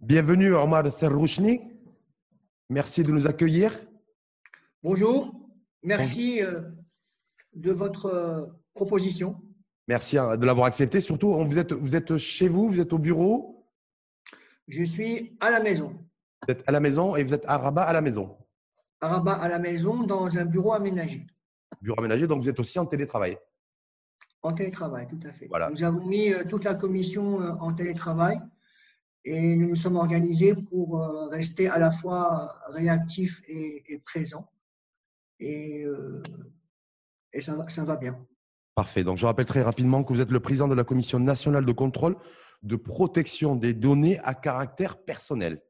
[0.00, 1.60] Bienvenue Omar Serrouchni.
[2.70, 3.76] Merci de nous accueillir.
[4.80, 5.34] Bonjour,
[5.82, 6.60] merci euh,
[7.52, 9.42] de votre euh, proposition.
[9.88, 11.00] Merci hein, de l'avoir accepté.
[11.00, 13.66] Surtout, vous êtes, vous êtes chez vous, vous êtes au bureau?
[14.68, 15.88] Je suis à la maison.
[16.46, 18.38] Vous êtes à la maison et vous êtes à Rabat à la maison?
[19.00, 21.26] À Rabat à la maison, dans un bureau aménagé.
[21.82, 23.36] Bureau aménagé, donc vous êtes aussi en télétravail
[24.42, 25.48] En télétravail, tout à fait.
[25.48, 25.70] Voilà.
[25.70, 28.40] Nous avons mis euh, toute la commission en télétravail
[29.24, 31.00] et nous nous sommes organisés pour
[31.30, 34.48] rester à la fois réactifs et, et présents
[35.40, 36.22] et, euh,
[37.32, 38.18] et ça, ça, va bien.
[38.74, 39.04] Parfait.
[39.04, 41.72] Donc, je rappelle très rapidement que vous êtes le président de la Commission nationale de
[41.72, 42.16] contrôle
[42.62, 45.62] de protection des données à caractère personnel.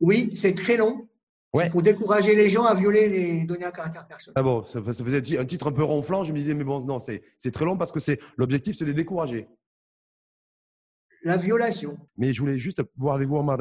[0.00, 1.08] Oui, c'est très long.
[1.54, 1.68] Ouais.
[1.68, 4.32] Pour décourager les gens à violer les données à caractère personnel.
[4.36, 6.24] Ah bon, ça, ça faisait un titre un peu ronflant.
[6.24, 7.98] Je me disais, mais bon, non, c'est très long parce que
[8.36, 9.48] l'objectif, c'est de les décourager.
[11.24, 11.96] La violation.
[12.16, 13.58] Mais je voulais juste voir avec vous, Omar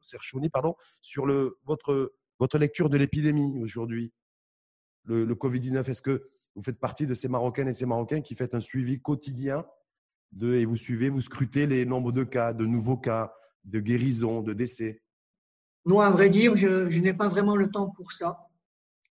[0.00, 2.12] Serchouni, pardon, sur le, votre
[2.42, 4.12] votre lecture de l'épidémie aujourd'hui,
[5.04, 8.34] le, le Covid-19, est-ce que vous faites partie de ces Marocaines et ces Marocains qui
[8.34, 9.64] faites un suivi quotidien
[10.32, 13.32] de, et vous suivez, vous scrutez les nombres de cas, de nouveaux cas,
[13.64, 15.02] de guérisons, de décès?
[15.86, 18.48] Non, à vrai dire, je, je n'ai pas vraiment le temps pour ça.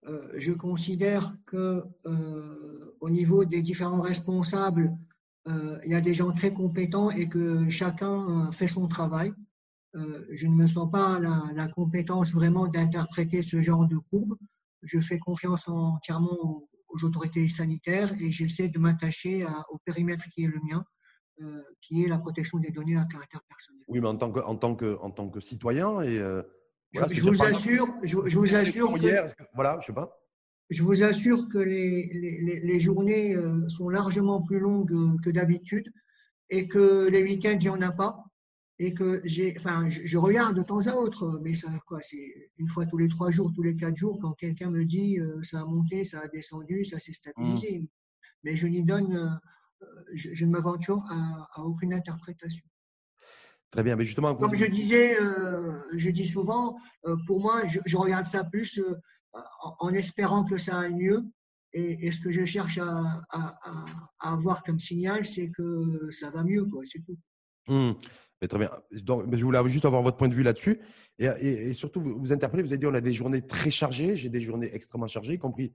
[0.08, 4.98] Euh, je considère que euh, au niveau des différents responsables,
[5.86, 9.34] il y a des gens très compétents et que chacun fait son travail.
[9.96, 14.36] Euh, je ne me sens pas la, la compétence vraiment d'interpréter ce genre de courbe.
[14.84, 20.44] Je fais confiance entièrement aux, aux autorités sanitaires et j'essaie de m'attacher au périmètre qui
[20.44, 20.84] est le mien,
[21.42, 23.84] euh, qui est la protection des données à caractère personnel.
[23.88, 26.44] Oui, mais en tant que, en tant que, en tant que citoyen et euh,
[26.94, 30.20] voilà, je, vous assure, je, je, vous assure, hier, que, voilà, je sais pas.
[30.70, 35.92] Je vous assure que les, les, les journées euh, sont largement plus longues que d'habitude
[36.50, 38.24] et que les week-ends, il n'y en a pas
[38.80, 42.52] et que j'ai, enfin, je, je, regarde de temps à autre, mais ça, quoi, c'est
[42.58, 45.44] une fois tous les trois jours, tous les quatre jours, quand quelqu'un me dit euh,
[45.44, 47.80] ça a monté, ça a descendu, ça s'est stabilisé.
[47.80, 47.88] Mmh.
[48.44, 49.16] Mais je n'y donne,
[49.82, 52.66] euh, je, je, ne m'aventure à, à, aucune interprétation.
[53.70, 57.80] Très bien, mais justement, comme je disais, euh, je dis souvent, euh, pour moi, je,
[57.86, 58.96] je, regarde ça plus euh,
[59.34, 61.26] en, espérant que ça aille mieux.
[61.74, 63.24] Et, et ce que je cherche à,
[64.20, 66.82] avoir comme signal, c'est que ça va mieux, quoi.
[67.68, 67.92] Mmh.
[68.48, 68.72] Très bien.
[68.92, 70.80] Donc, je voulais juste avoir votre point de vue là-dessus.
[71.20, 73.70] Et, et, et, surtout, vous, vous interpellez, vous avez dit on a des journées très
[73.70, 75.74] chargées, j'ai des journées extrêmement chargées, y compris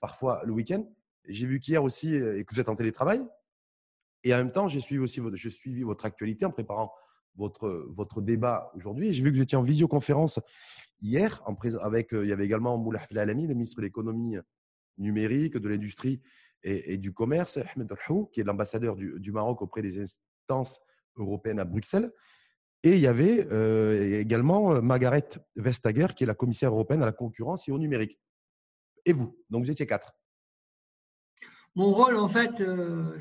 [0.00, 0.86] parfois le week-end.
[1.26, 3.22] J'ai vu qu'hier aussi, et que vous êtes en télétravail.
[4.22, 6.92] Et en même temps, j'ai suivi aussi suivi votre actualité en préparant
[7.36, 9.12] votre, votre débat aujourd'hui.
[9.12, 10.40] J'ai vu que vous étiez en visioconférence
[11.00, 14.36] hier, en avec, il y avait également Moulay Alami, le ministre de l'économie
[14.98, 16.20] numérique, de l'industrie
[16.62, 20.80] et, du commerce, Ahmed Rahou, qui est l'ambassadeur du, Maroc auprès des instances
[21.16, 22.10] européenne à Bruxelles.
[22.82, 27.12] Et il y avait euh, également Margaret Vestager, qui est la commissaire européenne à la
[27.12, 28.18] concurrence et au numérique.
[29.04, 29.38] Et vous?
[29.50, 30.14] Donc vous étiez quatre.
[31.74, 33.18] Mon rôle, en fait, euh,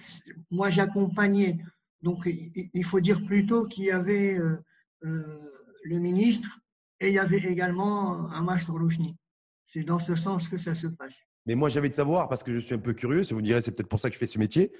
[0.51, 1.57] moi j'accompagnais.
[2.03, 4.57] Donc il faut dire plutôt qu'il y avait euh,
[5.01, 6.59] le ministre
[6.99, 9.17] et il y avait également Amas Sorlouchni.
[9.65, 11.23] C'est dans ce sens que ça se passe.
[11.45, 13.61] Mais moi j'avais de savoir, parce que je suis un peu curieux, et vous direz
[13.61, 14.71] c'est peut-être pour ça que je fais ce métier,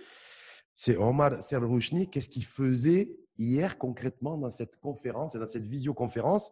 [0.75, 2.09] c'est Omar Serrouchni.
[2.09, 6.51] Qu'est-ce qu'il faisait hier concrètement dans cette conférence et dans cette visioconférence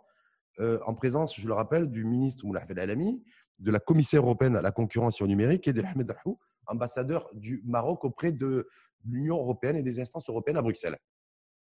[0.60, 3.24] euh, en présence, je le rappelle, du ministre Moulay Alami,
[3.60, 7.62] de la commissaire européenne à la concurrence et numérique et de Ahmed Rahou, ambassadeur du
[7.66, 8.68] Maroc auprès de
[9.06, 10.98] l'Union européenne et des instances européennes à Bruxelles.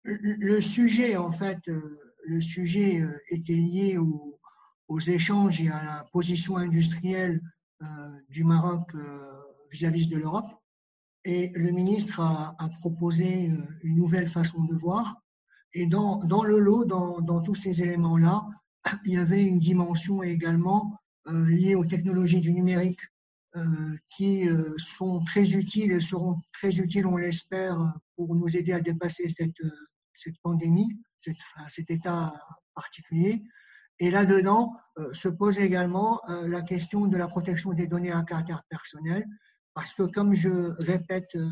[0.04, 4.40] Le sujet, en fait, euh, le sujet euh, était lié aux,
[5.08, 7.42] échanges et à la position industrielle
[8.30, 8.94] du Maroc
[9.72, 10.52] vis-à-vis -vis de l'Europe.
[11.26, 13.50] Et le ministre a, proposé
[13.82, 15.22] une nouvelle façon de voir.
[15.74, 18.48] Et dans, le lot, dans, tous ces éléments-là,
[19.06, 20.96] il y avait une dimension également
[21.28, 23.15] euh, liée aux technologies du numérique euh,
[24.10, 27.78] qui euh, sont très utiles et seront très utiles, on l'espère,
[28.16, 32.34] pour nous aider à dépasser cette, pandémie, cette, enfin, cet état
[32.74, 33.44] particulier.
[34.00, 38.24] Et là-dedans euh, se pose également euh, la question de la protection des données à
[38.24, 39.26] caractère personnel,
[39.74, 41.50] parce que comme je répète euh,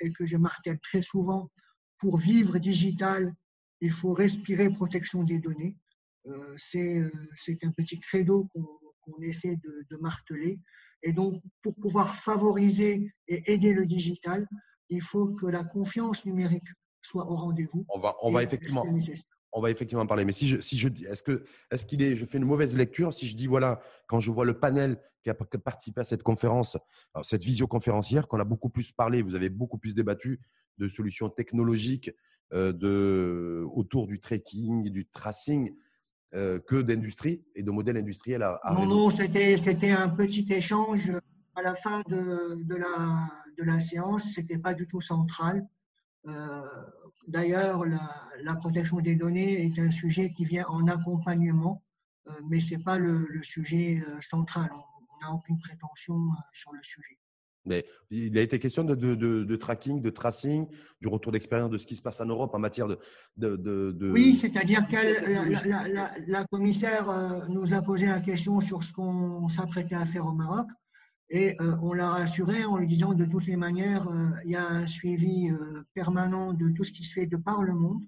[0.00, 1.50] et que je martèle très souvent,
[1.98, 3.34] pour vivre digital,
[3.80, 5.76] il faut respirer protection des données.
[6.26, 8.66] Euh, C'est un petit credo qu'on
[9.16, 10.60] qu essaie de, de, marteler.
[11.02, 14.46] Et donc, pour pouvoir favoriser et aider le digital,
[14.88, 16.68] il faut que la confiance numérique
[17.02, 17.84] soit au rendez-vous.
[17.88, 18.84] On va, on va effectivement
[19.52, 20.24] on va effectivement parler.
[20.24, 23.12] Mais si je, si je est-ce que, est-ce qu'il est, je fais une mauvaise lecture
[23.12, 26.76] si je dis voilà, quand je vois le panel qui a participé à cette conférence,
[27.22, 30.40] cette visioconférence hier, qu'on a beaucoup plus parlé, vous avez beaucoup plus débattu
[30.78, 32.10] de solutions technologiques
[32.52, 35.74] de, autour du trekking, du tracing
[36.32, 41.10] que d'industrie et de modèles industriels à, Non, non, c'était un petit échange
[41.54, 44.34] à la fin de, de, la, de la séance.
[44.34, 45.66] Ce n'était pas du tout central.
[47.26, 48.00] D'ailleurs, la,
[48.42, 51.82] la, protection des données est un sujet qui vient en accompagnement,
[52.48, 54.70] mais ce n'est pas le, le, sujet central.
[54.72, 56.18] On n'a aucune prétention
[56.52, 57.17] sur le sujet.
[57.68, 60.66] Mais il a été question de, de, tracking, de tracing,
[61.00, 64.10] du retour d'expérience de ce qui se passe en Europe en matière de.
[64.10, 68.92] oui, c'est-à-dire que la, la, la, commissaire euh, nous a posé la question sur ce
[68.92, 70.68] qu'on s'apprêtait à faire au Maroc.
[71.30, 74.56] Et euh, on l'a rassuré en lui disant de toutes les manières, euh, il y
[74.56, 75.50] a un suivi
[75.94, 78.02] permanent de tout ce qui se fait de par le monde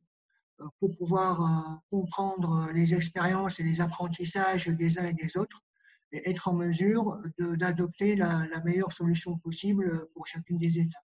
[0.78, 5.62] pour pouvoir comprendre les expériences et les apprentissages des uns et des autres
[6.12, 11.04] et être en mesure d'adopter la, meilleure solution possible pour chacune des étapes.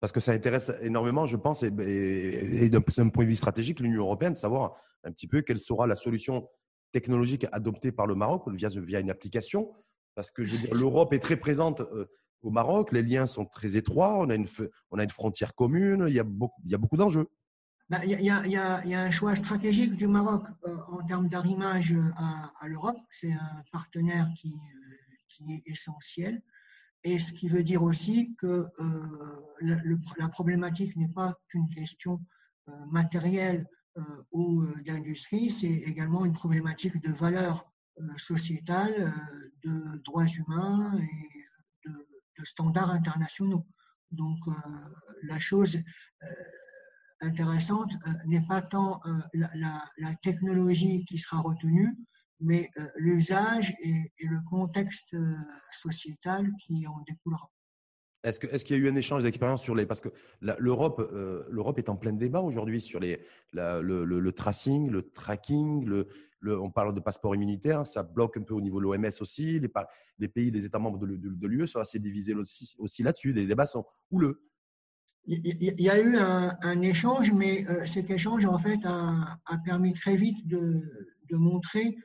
[0.00, 4.34] Parce que ça intéresse énormément, je pense, et, d'un point de vue stratégique, l'Union européenne,
[4.34, 6.48] savoir un petit peu quelle sera la solution
[6.92, 9.72] technologique adoptée par le Maroc via, une application.
[10.14, 12.06] Parce que l'Europe est très présente euh,
[12.42, 14.46] au Maroc, les liens sont très étroits, on a une,
[14.90, 16.24] on a une frontière commune, il y a
[16.78, 17.28] beaucoup d'enjeux.
[17.88, 21.94] Ben, y a, un choix stratégique du Maroc euh, en termes d'arrimage
[22.60, 22.98] à, l'Europe.
[23.10, 26.42] C'est un partenaire qui, euh, qui, est essentiel.
[27.04, 29.86] Et ce qui veut dire aussi que euh,
[30.18, 32.20] la problématique n'est pas qu'une question
[32.90, 33.68] matérielle
[34.32, 37.70] ou d'industrie, c'est également une problématique de valeurs
[38.16, 39.12] sociétales,
[39.64, 43.64] de droits humains et de standards internationaux.
[44.10, 44.38] Donc
[45.22, 45.78] la chose
[47.20, 51.96] intéressante euh, n'est pas tant euh, la, technologie qui sera retenue,
[52.40, 55.16] mais euh, l'usage et, le contexte
[55.72, 57.50] sociétal qui en découlera.
[58.24, 59.86] Est-ce qu'il est y a eu un échange d'expérience sur les…
[59.86, 60.08] Parce que
[60.40, 60.98] l'Europe
[61.78, 66.08] est en plein débat aujourd'hui sur les, le, tracing, le tracking, le,
[66.58, 69.60] on parle de passeport immunitaire, ça bloque un peu au niveau de l'OMS aussi.
[70.18, 73.32] Les, pays, les États membres de, l'UE sont assez divisés aussi, aussi là-dessus.
[73.32, 74.42] Les débats sont houleux
[75.26, 80.82] il y a eu un, échange, mais euh, cet échange, a, permis très vite de,
[81.32, 81.96] montrer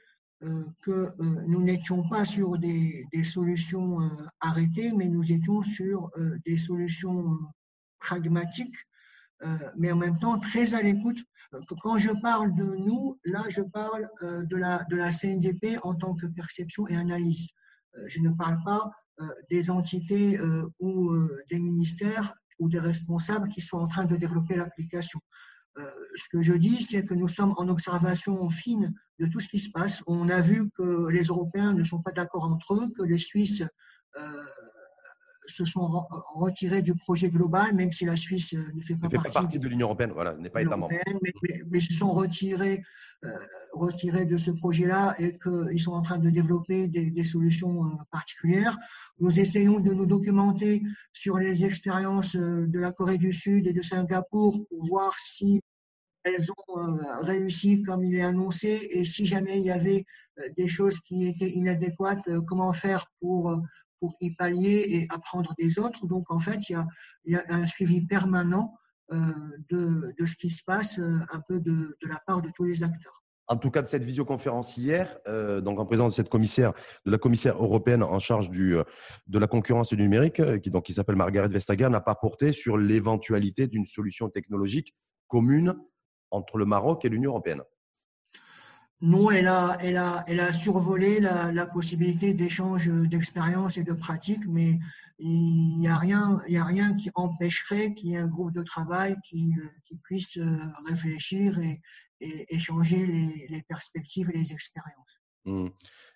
[0.43, 1.13] euh, que euh,
[1.47, 3.99] nous n'étions pas sur des, solutions
[4.39, 6.11] arrêtées, mais nous étions sur
[6.45, 7.37] des solutions
[7.99, 8.75] pragmatiques,
[9.77, 11.19] mais en même temps très à l'écoute.
[11.81, 16.15] Quand je parle de nous, là, je parle de, la, de la CNDP en tant
[16.15, 17.47] que perception et analyse.
[18.07, 18.89] Je ne parle pas
[19.49, 20.39] des entités
[20.79, 21.13] ou
[21.49, 25.19] des ministères ou des responsables qui sont en train de développer l'application.
[25.77, 25.83] Euh,
[26.15, 29.59] ce que je dis, c'est que nous sommes en observation fine de tout ce qui
[29.59, 30.03] se passe.
[30.05, 33.63] On a vu que les Européens ne sont pas d'accord entre eux, que les Suisses
[34.19, 34.43] euh,
[35.47, 36.05] se sont
[36.35, 39.87] retirés du projet global, même si la Suisse euh, ne fait pas, partie, de l'Union
[39.87, 40.93] européenne, voilà, n'est pas État membre.
[41.21, 42.83] Mais, mais, se sont retirés,
[43.73, 48.77] retirés de ce projet-là et qu'ils sont en train de développer des, solutions euh, particulières.
[49.19, 50.81] Nous essayons de nous documenter
[51.13, 55.61] sur les expériences de la Corée du Sud et de Singapour pour voir si
[56.23, 60.05] elles ont réussi comme il est annoncé et si jamais il y avait
[60.55, 63.59] des choses qui étaient inadéquates, comment faire pour
[64.01, 66.07] pour y pallier et apprendre des autres.
[66.07, 66.83] Donc, en fait, il
[67.25, 68.75] y a, un suivi permanent
[69.11, 69.17] euh,
[69.69, 73.23] de, ce qui se passe euh, un peu de, la part de tous les acteurs.
[73.47, 76.71] En tout cas, de cette visioconférence hier, euh, donc en présence de cette commissaire,
[77.05, 78.85] de la commissaire européenne en charge de
[79.27, 83.67] la concurrence et du numérique, qui, qui s'appelle Margaret Vestager, n'a pas porté sur l'éventualité
[83.67, 84.95] d'une solution technologique
[85.27, 85.75] commune
[86.29, 87.63] entre le Maroc et l'Union européenne.
[89.01, 94.45] Non, elle a, elle a, elle a survolé la, possibilité d'échange d'expériences et de pratiques,
[94.47, 94.77] mais
[95.17, 98.61] il n'y a, rien, il a rien qui empêcherait qu'il y ait un groupe de
[98.61, 99.53] travail qui,
[99.85, 101.81] qui puisse euh, réfléchir et,
[102.49, 103.07] échanger
[103.49, 105.19] les, perspectives et les expériences.
[105.45, 105.69] Mmh.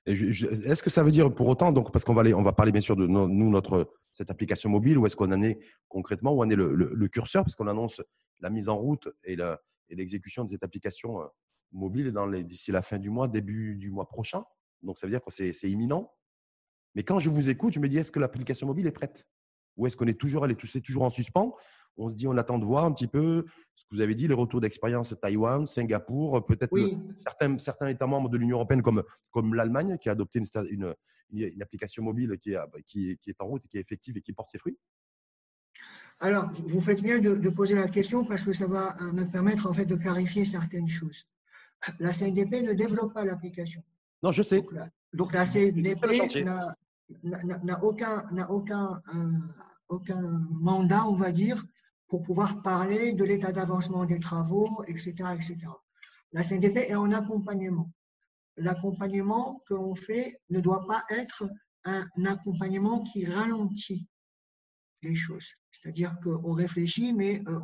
[0.05, 2.71] Est-ce que ça veut dire pour autant, donc, parce qu'on va, aller, on va parler
[2.71, 6.43] bien sûr de nous, notre, cette application mobile, où est-ce qu'on en est concrètement, où
[6.43, 8.03] en est le, le, curseur, parce qu'on annonce
[8.39, 9.35] la mise en route et
[9.89, 11.25] l'exécution de cette application euh,
[11.75, 12.13] mobile
[12.43, 14.43] d'ici la fin du mois, début du mois prochain.
[14.81, 16.11] Donc, ça veut dire que c'est imminent.
[16.95, 19.27] Mais quand je vous écoute, je me dis, est-ce que l'application mobile est prête?
[19.77, 21.53] Ou est-ce qu'on est toujours, elle est, toujours en suspens?
[21.97, 24.27] On se dit, on attend de voir un petit peu ce que vous avez dit,
[24.27, 26.73] les retours d'expérience Taïwan, Singapour, peut-être
[27.19, 30.39] certains, certains États membres de l'Union européenne comme, comme l'Allemagne qui a adopté
[30.69, 30.95] une,
[31.31, 34.21] une, application mobile qui est, qui, qui est en route et qui est effective et
[34.21, 34.77] qui porte ses fruits.
[36.19, 39.25] Alors, vous faites bien de, de, poser la question parce que ça va euh, me
[39.25, 41.27] permettre en fait de clarifier certaines choses
[41.99, 43.83] la CNDP ne développe pas l'application.
[44.23, 44.65] Non, je sais.
[45.13, 46.05] Donc la, CNDP
[47.23, 49.31] n'a aucun, aucun, euh,
[49.89, 51.63] aucun mandat, on va dire,
[52.07, 55.57] pour pouvoir parler de l'état d'avancement des travaux, etc., etc.
[56.33, 57.91] La CNDP est en accompagnement.
[58.57, 61.43] L'accompagnement que l'on fait ne doit pas être
[61.83, 64.07] un accompagnement qui ralentit
[65.01, 65.45] les choses.
[65.71, 67.59] C'est-à-dire qu'on réfléchit, mais euh,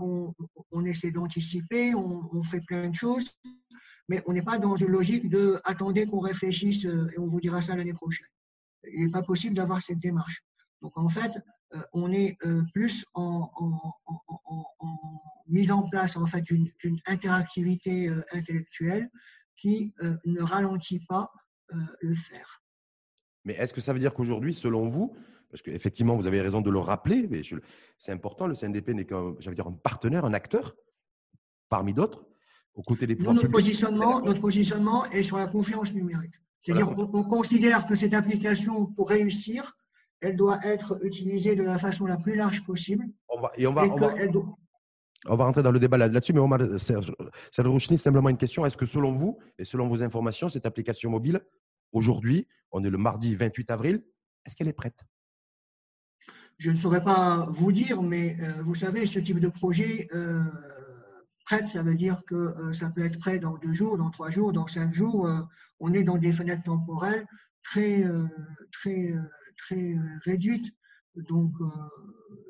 [0.72, 3.26] on, essaie d'anticiper, on, fait plein de choses,
[4.12, 7.40] mais on n'est pas dans une logique de attendez qu'on réfléchisse euh, et on vous
[7.40, 8.28] dira ça l'année prochaine.
[8.94, 10.44] Il n'est pas possible d'avoir cette démarche.
[10.82, 11.32] Donc en fait,
[11.76, 12.38] euh, on est
[12.74, 13.50] plus en,
[15.48, 19.10] mise en place en fait d'une interactivité intellectuelle
[19.56, 19.94] qui
[20.26, 21.32] ne ralentit pas
[22.02, 22.62] le faire.
[23.46, 25.16] Mais est-ce que ça veut dire qu'aujourd'hui, selon vous,
[25.50, 27.42] parce qu'effectivement, vous avez raison de le rappeler, mais
[27.98, 29.36] c'est important, le CNDP n'est qu'un
[29.84, 30.76] partenaire, un acteur,
[31.70, 32.26] parmi d'autres,
[32.76, 36.36] aux côtés des pouvoirs notre Positionnement, notre positionnement est sur la confiance numérique.
[36.60, 39.76] C'est-à-dire qu'on on considère que cette application, pour réussir,
[40.22, 43.06] elle doit être utilisée de la façon la plus large possible.
[43.30, 47.12] On va, et on va, on va, rentrer dans le débat là-dessus, mais Omar Serge,
[47.52, 48.66] Serge simplement une question.
[48.66, 51.42] Est-ce que selon vous et selon vos informations, cette application mobile,
[51.92, 54.04] aujourd'hui, on est le mardi 28 avril,
[54.46, 55.04] est-ce qu'elle est prête?
[56.58, 60.44] Je ne saurais pas vous dire, mais euh, vous savez, ce type de projet, euh,
[61.46, 64.30] prêt, ça veut dire que euh, ça peut être prêt dans deux jours, dans trois
[64.30, 65.30] jours, dans cinq jours.
[65.80, 67.26] on est dans des fenêtres temporelles
[67.64, 68.04] très,
[68.72, 69.14] très,
[69.58, 69.96] très
[70.26, 70.72] réduites.
[71.16, 71.54] Donc,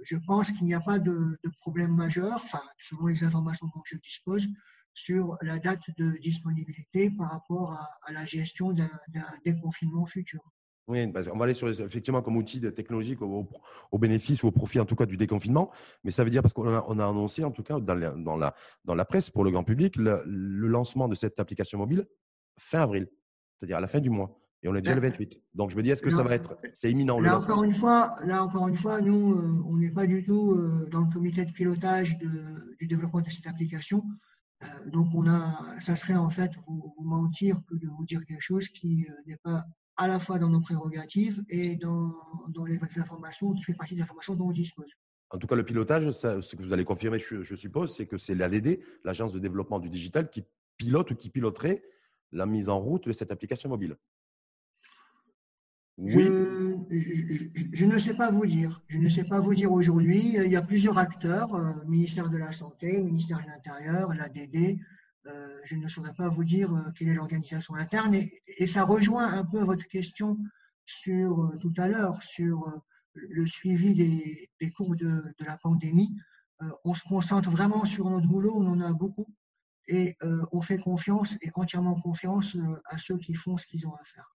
[0.04, 2.44] je pense qu'il n'y a pas de, problème majeur,
[2.78, 4.48] selon les informations dont je dispose,
[4.94, 8.90] sur la date de disponibilité par rapport à la gestion d'un
[9.46, 10.42] déconfinement futur.
[10.92, 13.48] Oui, on va aller sur effectivement comme outil technologique au,
[13.92, 15.72] au, bénéfice ou au profit en tout cas du déconfinement.
[16.04, 18.12] Mais ça veut dire parce qu'on a, on a annoncé en tout cas dans la,
[18.12, 22.06] dans la, dans la presse pour le grand public le, lancement de cette application mobile
[22.58, 23.08] fin avril,
[23.58, 24.38] c'est-à-dire à la fin du mois.
[24.64, 25.42] Et on est déjà le 28.
[25.56, 28.14] Donc je me dis, est-ce que ça va être, c'est imminent là encore une fois,
[28.26, 31.46] là encore une fois, nous, euh, on n'est pas du tout euh, dans le comité
[31.46, 34.04] de pilotage de, du développement de cette application.
[34.62, 38.26] Euh, donc on a, ça serait en fait vous, vous, mentir que de vous dire
[38.26, 39.64] quelque chose qui n'est pas
[40.02, 42.12] à la fois dans nos prérogatives et dans,
[42.50, 44.90] dans les informations qui fait partie des informations dont on dispose.
[45.30, 48.34] En tout cas, le pilotage, ce que vous allez confirmer, je, suppose, c'est que c'est
[48.34, 50.44] l'ADD, l'Agence de développement du digital, qui
[50.78, 51.84] pilote ou qui piloterait
[52.32, 53.96] la mise en route de cette application mobile.
[56.00, 56.24] Oui.
[56.90, 58.82] Je, ne sais pas vous dire.
[58.88, 60.34] Je ne sais pas vous dire aujourd'hui.
[60.36, 64.80] Il y a plusieurs acteurs, euh, ministère de la Santé, ministère de l'Intérieur, l'ADD,
[65.64, 68.16] je ne saurais pas vous dire euh, quelle est l'organisation interne.
[68.16, 70.38] Et, ça rejoint un peu votre question
[70.86, 72.82] sur euh, tout à l'heure sur
[73.14, 76.16] le suivi des, des cours de, la pandémie.
[76.86, 79.28] on se concentre vraiment sur notre boulot, on en a beaucoup,
[79.90, 80.16] et
[80.54, 84.34] on fait confiance et entièrement confiance à ceux qui font ce qu'ils ont à faire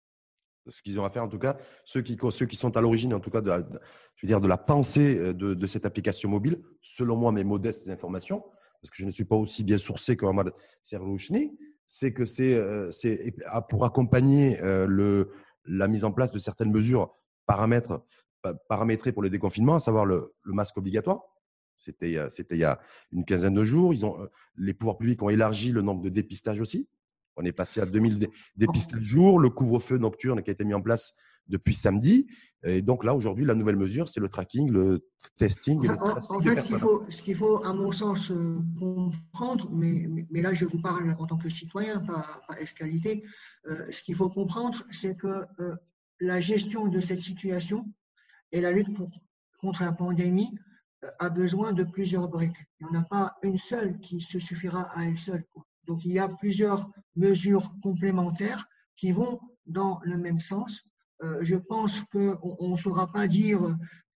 [0.68, 3.14] ce qu'ils ont à faire, en tout cas, ceux qui, ceux qui sont à l'origine,
[3.14, 6.28] en tout cas, de la, je veux dire, de la pensée de, de, cette application
[6.28, 8.44] mobile, selon moi, mes modestes informations,
[8.86, 12.54] parce que je ne suis pas aussi bien sourcé que Ahmad Serlouchni, c'est que c'est
[12.54, 12.92] euh,
[13.68, 15.32] pour accompagner euh, le,
[15.66, 17.12] la mise en place de certaines mesures
[17.48, 18.06] paramètres,
[18.70, 21.24] paramétrées pour le déconfinement, à savoir le, masque obligatoire.
[21.76, 22.80] C'était il y a
[23.12, 23.92] une quinzaine de jours.
[23.92, 26.88] Ils ont, euh, les pouvoirs publics ont élargi le nombre de dépistages aussi.
[27.38, 30.82] On est passé à 2000 dépistages jour, le couvre-feu nocturne qui a été mis en
[30.82, 31.16] place
[31.48, 32.28] depuis samedi.
[32.64, 36.38] Et donc là, aujourd'hui, la nouvelle mesure, c'est le tracking, le testing et le tracing.
[36.38, 36.56] En, fait,
[37.10, 41.28] ce qu'il faut, à mon sens, euh, comprendre, mais, mais, là, je vous parle en
[41.28, 43.24] tant que citoyen, pas, pas escalité,
[43.68, 45.76] euh, ce qu'il faut comprendre, c'est que euh,
[46.20, 47.86] la gestion de cette situation
[48.52, 48.98] et la lutte
[49.60, 50.58] contre la pandémie
[51.20, 52.58] a besoin de plusieurs briques.
[52.80, 55.44] Il n'y en a pas une seule qui se suffira à elle seule.
[55.86, 58.66] Donc, il y a plusieurs mesures complémentaires
[58.98, 60.84] qui vont dans le même sens.
[61.24, 63.62] Euh, je pense qu'on ne saura pas dire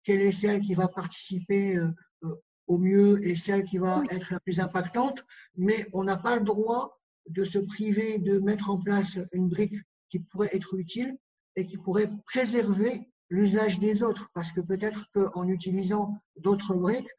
[0.02, 1.88] quelle est celle qui va participer euh,
[2.24, 2.34] euh,
[2.66, 5.24] au mieux et celle qui va être la plus impactante,
[5.56, 6.98] mais on n'a pas le droit
[7.28, 9.76] de se priver de mettre en place une brique
[10.10, 11.16] qui pourrait être utile
[11.56, 17.10] et qui pourrait préserver l'usage des autres, parce que peut-être qu'en utilisant d'autres briques,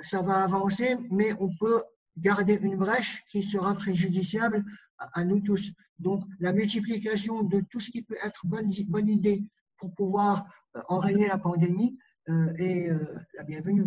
[0.00, 1.82] ça va avancer, mais on peut
[2.16, 4.64] garder une brèche qui sera préjudiciable
[4.98, 5.72] à, nous tous.
[5.98, 9.44] Donc, la multiplication de tout ce qui peut être bonne, bonne idée
[9.78, 10.44] pour pouvoir
[10.76, 11.98] euh, enrayer la pandémie
[12.28, 12.98] euh, est euh,
[13.36, 13.84] la bienvenue.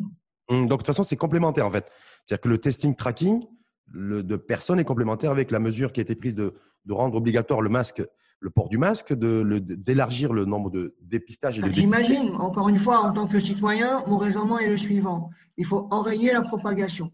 [0.50, 1.92] Hum, donc, de toute façon, c'est complémentaire en fait.
[2.26, 3.46] C'est-à-dire que le testing tracking
[3.92, 6.54] le, de personnes est complémentaire avec la mesure qui a été prise de,
[6.86, 8.04] de rendre obligatoire le masque,
[8.40, 11.62] le port du masque, d'élargir le, le, nombre de dépistages.
[11.72, 15.32] J'imagine, encore une fois, en tant que citoyen, mon raisonnement est le suivant.
[15.58, 17.12] Il faut enrayer la propagation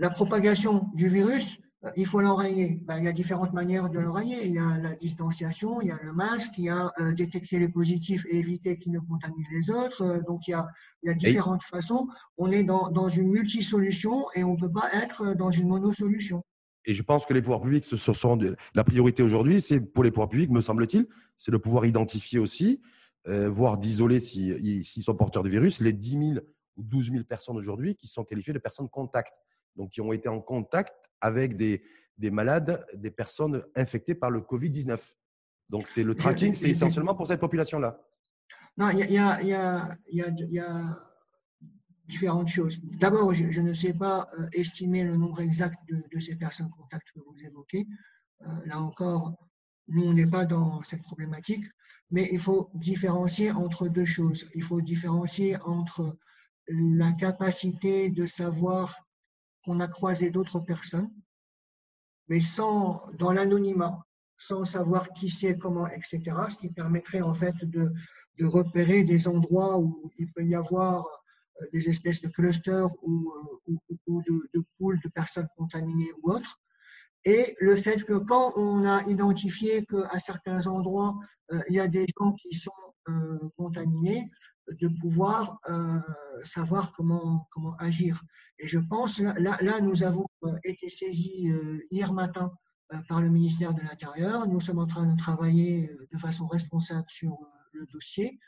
[0.00, 1.58] la propagation du virus
[1.96, 2.80] il faut l'enrayer.
[2.84, 4.44] Ben, il y a différentes manières de l'enrayer.
[4.44, 7.58] Il y a la distanciation, il y a le masque, il y a euh, détecter
[7.58, 10.02] les positifs et éviter qu'ils ne contaminent les autres.
[10.02, 10.68] Euh, donc il y a,
[11.02, 12.08] il y a différentes façons.
[12.36, 16.42] On est dans, dans une multisolution et on ne peut pas être dans une monosolution.
[16.84, 18.38] Et je pense que les pouvoirs publics, ce sont
[18.74, 21.06] la priorité aujourd'hui, c'est pour les pouvoirs publics, me semble-t-il,
[21.36, 22.80] c'est de pouvoir identifier aussi,
[23.26, 26.40] voire d'isoler s'ils si, sont porteurs du virus, les 10 000
[26.76, 29.34] ou 12 000 personnes aujourd'hui qui sont qualifiées de personnes contact
[29.76, 31.82] donc qui ont été en contact avec des,
[32.18, 34.98] des malades, des personnes infectées par le Covid-19.
[35.68, 38.00] Donc, c'est le tracking, c'est essentiellement pour cette population-là.
[38.76, 40.98] Non, il y a, y, a, y, a, y a,
[42.06, 42.80] différentes choses.
[42.82, 47.08] D'abord, je, ne sais pas euh, estimer le nombre exact de, de, ces personnes contacts
[47.14, 47.86] que vous évoquez.
[48.42, 49.34] Euh, là encore,
[49.88, 51.64] nous, on n'est pas dans cette problématique,
[52.10, 54.48] mais il faut différencier entre deux choses.
[54.54, 56.16] Il faut différencier entre
[56.68, 59.08] la capacité de savoir
[59.64, 61.10] qu'on a croisé d'autres personnes,
[62.28, 64.06] mais sans, dans l'anonymat,
[64.38, 67.92] sans savoir qui c'est, comment, etc., ce qui permettrait en fait de,
[68.42, 71.04] repérer des endroits où il peut y avoir
[71.60, 73.30] euh, des espèces de clusters ou,
[73.68, 73.76] euh,
[74.06, 76.58] ou, de, pools de personnes contaminées ou autres.
[77.26, 81.18] Et le fait que quand on a identifié qu'à certains endroits,
[81.52, 82.72] euh, il y a des gens qui sont
[83.56, 84.30] contaminés,
[84.70, 85.58] de pouvoir
[86.42, 88.22] savoir comment, comment agir.
[88.60, 92.52] Et je pense, là, là nous avons euh, été saisis euh, hier matin
[92.92, 94.46] euh, par le ministère de l'Intérieur.
[94.46, 97.38] Nous sommes en train de travailler de façon responsable sur
[97.72, 98.38] le dossier.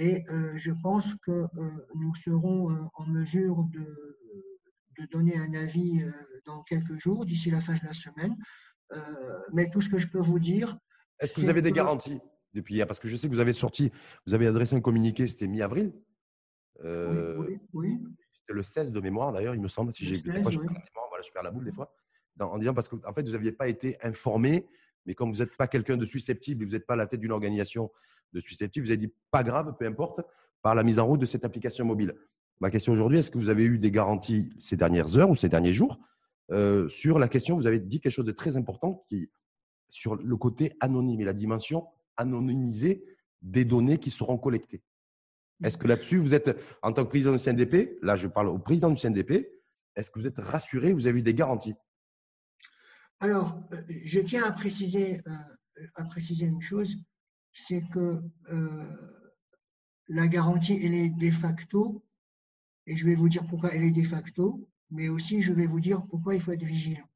[0.00, 0.22] Et
[0.54, 1.48] je pense que
[1.96, 4.16] nous serons en mesure de,
[5.00, 6.04] de donner un avis
[6.46, 8.36] dans quelques jours, d'ici la fin de la semaine.
[9.52, 10.78] mais tout ce que je peux vous dire.
[11.18, 12.20] Est-ce que vous avez des garanties?
[12.54, 13.90] Depuis hier Parce que je sais que vous avez sorti,
[14.26, 15.92] vous avez adressé un communiqué, c'était mi-avril.
[16.84, 17.98] oui, oui
[18.52, 20.58] le 16 de mémoire d'ailleurs, il me semble, si j'ai des fois, je,
[21.32, 21.92] perds la boule des fois,
[22.40, 24.66] en disant parce qu'en en fait, vous n'aviez pas été informé,
[25.06, 27.32] mais comme vous n'êtes pas quelqu'un de susceptible, vous n'êtes pas à la tête d'une
[27.32, 27.90] organisation
[28.32, 30.20] de susceptible, vous avez dit pas grave, peu importe,
[30.62, 32.14] par la mise en route de cette application mobile.
[32.60, 35.48] Ma question aujourd'hui, est-ce que vous avez eu des garanties ces dernières heures ou ces
[35.48, 35.98] derniers jours
[36.50, 39.30] euh, sur la question Vous avez dit quelque chose de très important qui,
[39.88, 41.86] sur le côté anonyme et la dimension
[42.18, 43.04] anonymisée
[43.40, 44.82] des données qui seront collectées.
[45.64, 48.58] Est-ce que là-dessus, vous êtes, en tant que président du CNDP, là je parle au
[48.58, 49.48] président du CNDP,
[49.96, 51.74] est-ce que vous êtes rassuré, vous avez eu des garanties?
[53.20, 56.96] Alors, euh, je tiens à préciser, euh, à préciser une chose,
[57.52, 59.24] c'est que euh,
[60.06, 62.04] la garantie, elle est de facto,
[62.86, 65.80] et je vais vous dire pourquoi elle est de facto, mais aussi je vais vous
[65.80, 67.08] dire pourquoi il faut être vigilant.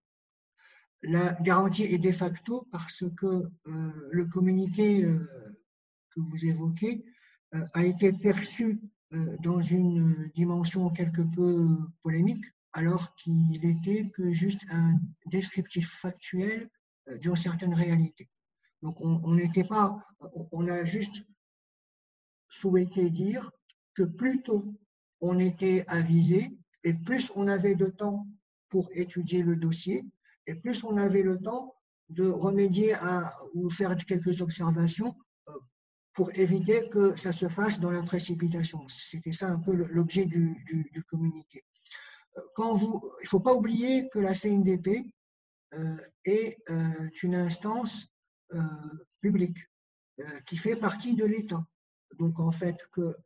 [1.02, 5.04] La garantie est de facto parce que le communiqué
[6.14, 7.04] que vous évoquez
[7.54, 8.80] euh, a été perçu
[9.12, 11.68] euh, dans une dimension quelque peu
[12.02, 16.70] polémique, alors qu'il était que juste un descriptif factuel
[17.08, 18.28] euh, d'une certaine réalité.
[18.80, 19.96] Donc on n'était pas,
[20.50, 21.24] on a juste
[22.48, 23.52] souhaité dire
[23.94, 24.74] que plus tôt
[25.20, 28.26] on était avisé et plus on avait de temps
[28.70, 30.04] pour étudier le dossier
[30.46, 31.74] et plus on avait le temps
[32.08, 35.14] de remédier à ou faire quelques observations
[36.14, 38.86] pour éviter que ça se fasse dans la précipitation.
[38.88, 41.64] C'était ça un peu l'objet du, communiqué.
[42.36, 45.12] Euh, il ne faut pas oublier que la CNDP
[45.74, 48.06] euh, est euh, une instance
[48.52, 48.60] euh,
[49.20, 49.58] publique
[50.20, 51.64] euh, qui fait partie de l'État.
[52.18, 53.16] Donc en fait que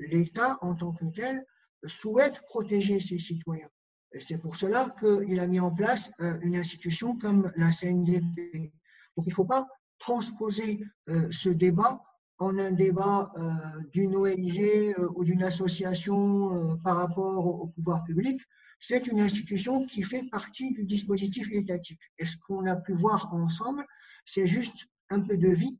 [0.00, 1.44] l'État en tant que tel
[1.84, 3.70] souhaite protéger ses citoyens.
[4.18, 6.10] C'est pour cela qu'il a mis en place
[6.42, 8.72] une institution comme la CNDP.
[9.16, 9.66] Donc il ne faut pas
[9.98, 12.00] transposer ce débat
[12.38, 18.04] en un débat euh, d'une ONG euh, ou d'une association euh, par rapport au, pouvoir
[18.04, 18.40] public,
[18.78, 22.00] c'est une institution qui fait partie du dispositif étatique.
[22.18, 23.86] Et ce qu'on a pu voir ensemble,
[24.26, 25.78] c'est juste un peu de vie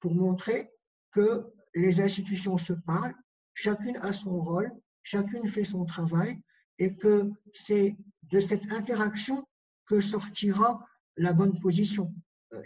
[0.00, 0.70] pour montrer
[1.10, 3.14] que les institutions se parlent,
[3.54, 4.70] chacune a son rôle,
[5.02, 6.38] chacune fait son travail,
[6.78, 7.96] et que c'est
[8.30, 9.46] de cette interaction
[9.86, 10.84] que sortira
[11.16, 12.12] la bonne position.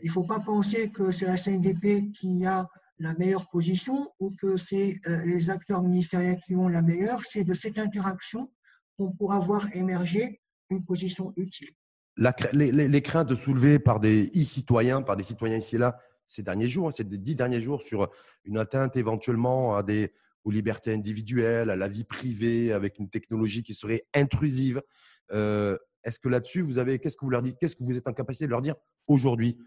[0.02, 2.68] Il ne faut pas penser que c'est la CNDP qui a
[2.98, 7.44] la meilleure position ou que c'est euh, les acteurs ministériels qui ont la meilleure, c'est
[7.44, 8.52] de cette interaction
[8.98, 11.70] qu'on pourra voir émerger une position utile.
[12.52, 16.88] les, craintes soulevées par des e-citoyens, par des citoyens ici et là, ces derniers jours,
[16.88, 18.08] hein, ces dix derniers jours, sur
[18.44, 20.12] une atteinte éventuellement à des,
[20.44, 24.82] aux libertés individuelles, à la vie privée, avec une technologie qui serait intrusive.
[25.32, 28.08] Euh, est-ce que là-dessus, vous avez, qu'est-ce que vous leur dites, qu'est-ce que vous êtes
[28.08, 28.74] en capacité de leur dire
[29.06, 29.58] aujourd'hui?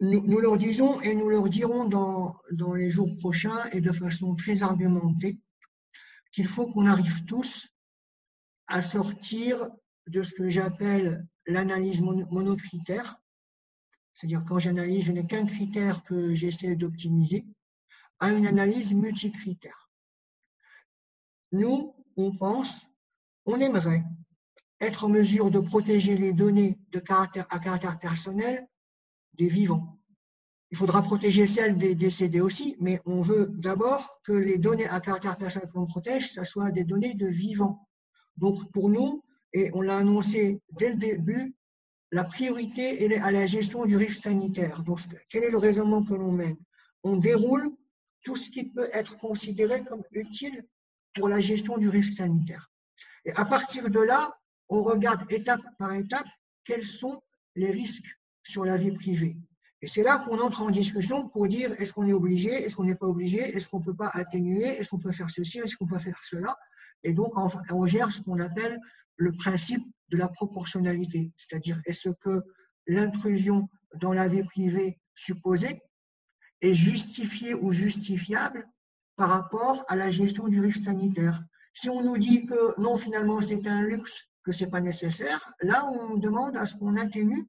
[0.00, 4.34] Nous, leur disons et nous leur dirons dans, dans les jours prochains et de façon
[4.34, 5.38] très argumentée
[6.32, 7.68] qu'il faut qu'on arrive tous
[8.66, 9.68] à sortir
[10.08, 13.16] de ce que j'appelle l'analyse monocritère,
[14.14, 17.44] c'est-à-dire quand j'analyse, je n'ai qu'un critère que j'essaie d'optimiser,
[18.18, 19.81] à une analyse multicritère.
[21.52, 22.86] Nous, on pense,
[23.46, 24.04] on aimerait
[24.80, 28.66] être en mesure de protéger les données de caractère, à caractère personnel
[29.34, 29.98] des vivants.
[30.70, 35.00] Il faudra protéger celles des décédés aussi, mais on veut d'abord que les données à
[35.00, 37.86] caractère personnel que l'on protège, ce soit des données de vivants.
[38.38, 41.54] Donc pour nous, et on l'a annoncé dès le début,
[42.10, 44.82] la priorité est à la gestion du risque sanitaire.
[44.82, 46.56] Donc quel est le raisonnement que l'on mène?
[47.04, 47.70] On déroule
[48.22, 50.66] tout ce qui peut être considéré comme utile
[51.14, 52.70] pour la gestion du risque sanitaire.
[53.24, 54.36] Et à partir de là,
[54.68, 56.26] on regarde étape par étape
[56.64, 57.22] quels sont
[57.54, 59.36] les risques sur la vie privée.
[59.82, 62.84] Et c'est là qu'on entre en discussion pour dire est-ce qu'on est obligé, est-ce qu'on
[62.84, 65.76] n'est pas obligé, est-ce qu'on ne peut pas atténuer, est-ce qu'on peut faire ceci, est-ce
[65.76, 66.56] qu'on peut faire cela.
[67.02, 68.78] Et donc, on gère ce qu'on appelle
[69.16, 72.42] le principe de la proportionnalité, c'est-à-dire est-ce que
[72.86, 75.82] l'intrusion dans la vie privée supposée
[76.60, 78.68] est justifiée ou justifiable
[79.16, 81.42] par rapport à la gestion du risque sanitaire.
[81.72, 85.52] Si on nous dit que non, finalement, c'est un luxe que ce n'est pas nécessaire,
[85.60, 87.48] là, on demande à ce qu'on atténue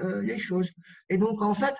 [0.00, 0.70] euh, les choses.
[1.08, 1.74] Et donc, en fait,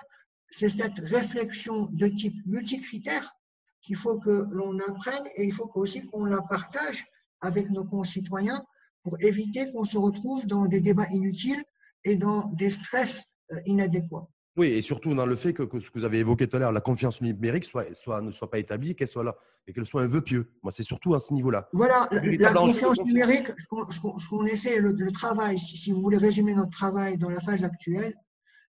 [0.49, 3.35] c'est cette réflexion de type multicritère
[3.81, 7.05] qu'il faut que l'on apprenne et il faut aussi qu'on la partage
[7.41, 8.63] avec nos concitoyens
[9.03, 11.63] pour éviter qu'on se retrouve dans des débats inutiles
[12.03, 14.27] et dans des stress euh, inadéquats.
[14.57, 16.71] Oui, et surtout dans le fait que, ce que vous avez évoqué tout à l'heure,
[16.71, 19.35] la confiance numérique soit, soit, ne soit pas établie, qu'elle soit là,
[19.67, 20.49] et qu'elle soit un vœu pieux.
[20.63, 21.67] Moi, c'est surtout à ce niveau-là.
[21.73, 27.17] Voilà, la, confiance numérique, ce qu'on essaie, le, travail, si, vous voulez résumer notre travail
[27.17, 28.15] dans la phase actuelle,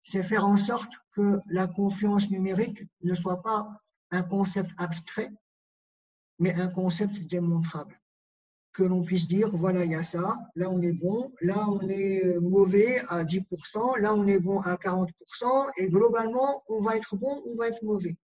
[0.04, 3.67] c'est faire en sorte que la confiance numérique ne soit pas
[4.12, 5.32] un concept abstrait,
[6.38, 8.01] mais un concept démontrable
[8.73, 11.88] que l'on puisse dire, voilà, il y a ça, là on est bon, là on
[11.89, 15.07] est euh, mauvais à 10%, là on est bon à 40%,
[15.77, 18.17] et globalement, on va être bon, on va être mauvais.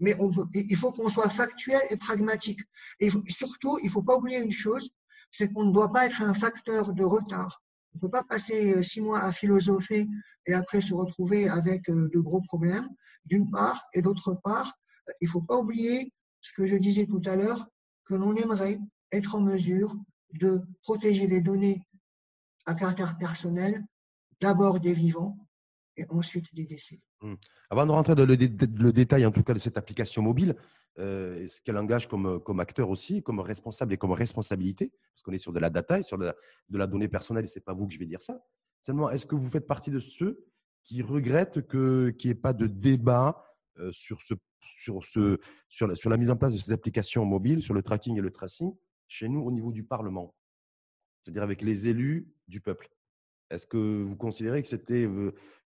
[0.00, 0.14] Mais
[0.54, 2.60] il faut qu'on soit factuel et pragmatique.
[3.00, 4.90] Et surtout, il ne faut pas oublier une chose,
[5.30, 7.62] c'est qu'on ne doit pas être un facteur de retard.
[7.94, 10.06] On ne peut pas passer euh, six mois à philosopher
[10.46, 12.88] et après se retrouver avec euh, de gros problèmes,
[13.24, 14.74] d'une part, et d'autre part,
[15.20, 17.66] il ne faut pas oublier ce que je disais tout à l'heure,
[18.04, 18.78] que l'on aimerait
[19.16, 19.94] être en mesure
[20.34, 21.82] de protéger les données
[22.66, 23.84] à caractère personnel,
[24.40, 25.36] d'abord des vivants
[25.96, 27.00] et ensuite des décès.
[27.20, 27.34] Hmm.
[27.70, 28.36] Avant de rentrer dans le,
[28.92, 30.56] détail, en tout cas, de cette application mobile,
[30.98, 35.38] euh, ce qu'elle engage comme, acteur aussi, comme responsable et comme responsabilité, parce qu'on est
[35.38, 36.32] sur de la data et sur de
[36.70, 38.40] la, donnée personnelle, ce n'est pas vous que je vais dire ça.
[38.80, 40.44] Seulement, est-ce que vous faites partie de ceux
[40.82, 43.44] qui regrettent qu'il n'y ait pas de débat
[43.78, 44.34] euh, sur, ce,
[45.80, 48.30] la, sur la mise en place de cette application mobile, sur le tracking et le
[48.30, 48.74] tracing,
[49.08, 50.34] chez nous au niveau du Parlement,
[51.20, 52.88] c'est-à-dire avec les élus du peuple.
[53.50, 55.08] Est-ce que vous considérez que c'était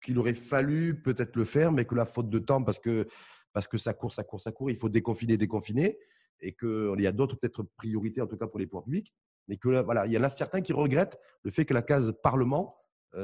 [0.03, 3.07] qu'il aurait fallu peut-être le faire, mais que la faute de temps, parce que
[3.53, 5.99] parce que ça court, ça court, ça court, il faut déconfiner, déconfiner,
[6.41, 9.15] et qu'il y a d'autres peut-être priorités en tout cas pour les pouvoirs publics,
[9.49, 12.13] mais que voilà, il y en a certains qui regrettent le fait que la case
[12.23, 12.77] Parlement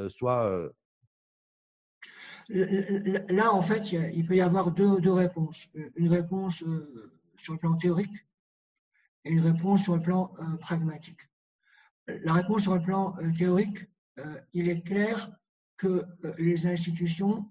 [0.08, 0.72] soit
[2.48, 5.68] Là, en fait, il peut y avoir deux, deux réponses.
[5.96, 6.64] Une réponse
[7.36, 8.26] sur le plan théorique
[9.24, 11.20] et une réponse sur le plan euh, pragmatique.
[12.06, 13.78] La réponse sur le plan euh, théorique,
[14.18, 15.30] euh, il est clair
[15.76, 16.04] que
[16.38, 17.50] les institutions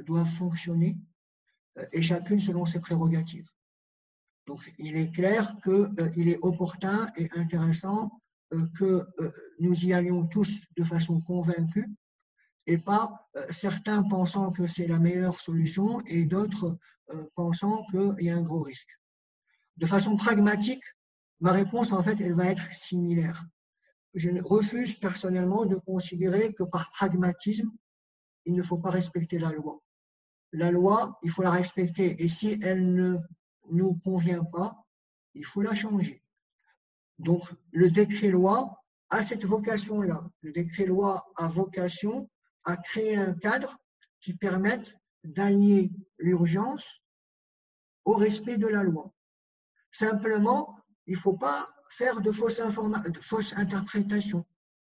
[0.00, 0.98] doivent fonctionner
[1.92, 3.48] et chacune selon ses prérogatives.
[4.48, 8.10] Donc, il est clair qu'il est opportun et intéressant
[8.74, 9.06] que
[9.60, 11.88] nous y allions tous de façon convaincue
[12.66, 16.76] et pas certains pensant que c'est la meilleure solution et d'autres
[17.36, 18.90] pensant qu'il y a un gros risque.
[19.76, 20.82] De façon pragmatique,
[21.40, 23.44] Ma réponse, en fait, elle va être similaire.
[24.14, 27.70] Je refuse personnellement de considérer que par pragmatisme,
[28.44, 29.80] il ne faut pas respecter la loi.
[30.52, 33.18] La loi, il faut la respecter et si elle ne
[33.70, 34.86] nous convient pas,
[35.34, 36.22] il faut la changer.
[37.18, 40.24] Donc, le décret-loi a cette vocation-là.
[40.40, 42.30] Le décret-loi a vocation
[42.64, 43.76] à créer un cadre
[44.20, 47.02] qui permette d'allier l'urgence
[48.04, 49.12] au respect de la loi.
[49.90, 50.77] Simplement,
[51.08, 54.44] il ne faut pas faire de fausses, de interprétations.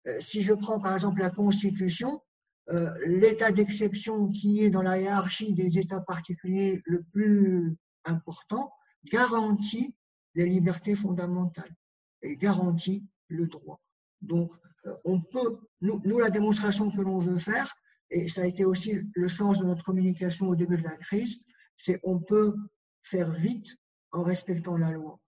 [0.06, 2.22] Euh, si je prends par exemple la Constitution,
[2.68, 8.70] euh, l'état d'exception qui est dans la hiérarchie des États particuliers le plus important
[9.10, 9.94] garantit
[10.34, 11.74] les libertés fondamentales
[12.22, 13.80] et garantit le droit.
[14.20, 14.52] Donc,
[14.86, 17.74] euh, on peut, nous, nous, la démonstration que l'on veut faire,
[18.10, 21.40] et ça a été aussi le sens de notre communication au début de la crise,
[21.76, 22.54] c'est on peut
[23.02, 23.68] faire vite
[24.12, 25.18] en respectant la loi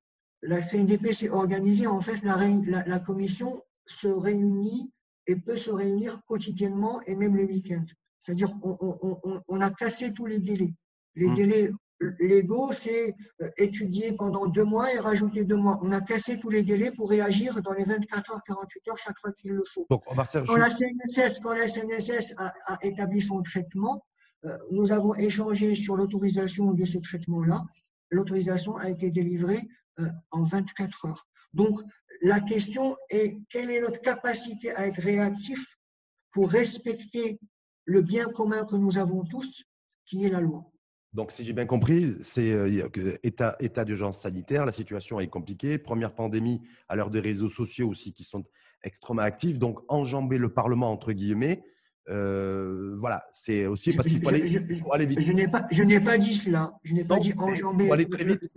[0.42, 1.86] la CNDP s'est organisée.
[1.86, 2.36] En fait, la,
[2.86, 4.92] la, commission se réunit
[5.26, 7.84] et peut se réunir quotidiennement et même le week-end.
[8.18, 8.98] C'est-à-dire qu'on
[9.48, 10.74] on, a cassé tous les délais.
[11.14, 11.34] Les mmh.
[11.34, 11.70] délais
[12.18, 15.78] légaux, c'est euh, étudier pendant deux mois et rajouter deux mois.
[15.82, 19.18] On a cassé tous les délais pour réagir dans les 24 heures, 48 heures chaque
[19.18, 19.86] fois qu'il le faut.
[19.90, 22.52] Donc, on va quand, la CNSS, quand la CNSS a,
[22.82, 24.04] établi son traitement,
[24.44, 27.62] euh, nous avons échangé sur l'autorisation de ce traitement-là.
[28.10, 29.60] L'autorisation a été délivrée
[30.30, 31.26] en 24 heures.
[31.52, 31.80] Donc,
[32.22, 35.78] la question est quelle est notre capacité à être réactif
[36.32, 37.38] pour respecter
[37.84, 39.64] le bien commun que nous avons tous,
[40.06, 40.64] qui est la loi?
[41.12, 42.88] Donc, si j'ai bien compris, c'est euh,
[43.22, 47.88] état, état d'urgence sanitaire, la situation est compliquée, première pandémie à l'heure des réseaux sociaux
[47.88, 48.44] aussi qui sont
[48.82, 51.62] extrêmement actifs, donc enjamber le Parlement entre guillemets.
[52.08, 54.40] Euh, voilà, c'est aussi parce qu'il faut, aller,
[55.06, 55.20] vite.
[55.20, 56.72] Je n'ai pas, je n'ai pas dit cela.
[56.82, 58.48] Je n'ai pas dit enjamber aller très vite.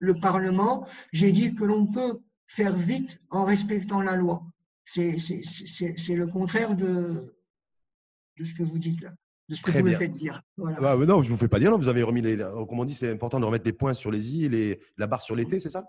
[0.00, 0.86] Le, Parlement.
[1.12, 4.42] J'ai dit que l'on peut faire vite en respectant la loi.
[4.84, 7.36] C'est le contraire de,
[8.38, 9.12] de ce que vous dites là
[9.50, 10.42] de ce que vous me faites dire.
[10.58, 11.76] Ah, non, je ne vous fais pas dire.
[11.76, 12.36] vous avez remis les.
[12.36, 15.22] Comme on dit, c'est important de remettre les points sur les i et la barre
[15.22, 15.84] sur l'été, c'est ça?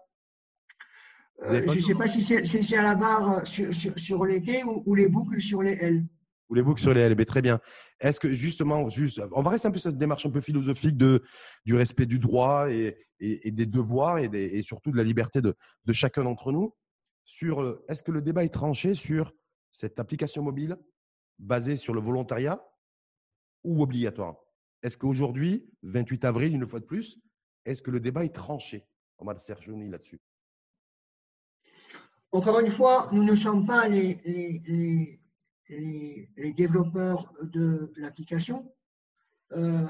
[1.43, 5.07] Euh, Je ne sais pas si c'est à la barre sur, sur, l'été ou, les
[5.07, 6.05] boucles sur les L.
[6.51, 7.15] Ou les boucles sur les L.
[7.17, 7.59] Mais très bien.
[7.99, 10.97] Est-ce que justement, juste, on va rester un peu sur cette démarche un peu philosophique
[10.97, 11.23] de,
[11.65, 15.55] du respect du droit et, et, des devoirs et, et, surtout de la liberté de,
[15.85, 16.75] de chacun d'entre nous.
[17.23, 19.33] Sur, euh, est-ce que le débat est tranché sur
[19.71, 20.77] cette application mobile
[21.39, 22.61] basée sur le volontariat
[23.63, 24.35] ou obligatoire?
[24.83, 27.17] Est-ce qu'aujourd'hui, 28 avril, une fois de plus,
[27.65, 28.85] est-ce que le débat est tranché?
[29.19, 30.19] On va Serge là-dessus.
[32.31, 35.20] Encore une fois, nous ne sommes pas les,
[36.53, 38.71] développeurs de l'application.
[39.53, 39.87] Euh,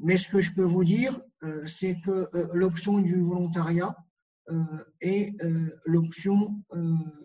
[0.00, 3.96] mais ce que je peux vous dire, euh, c'est que euh, l'option du volontariat
[5.02, 5.36] est
[5.84, 6.64] l'option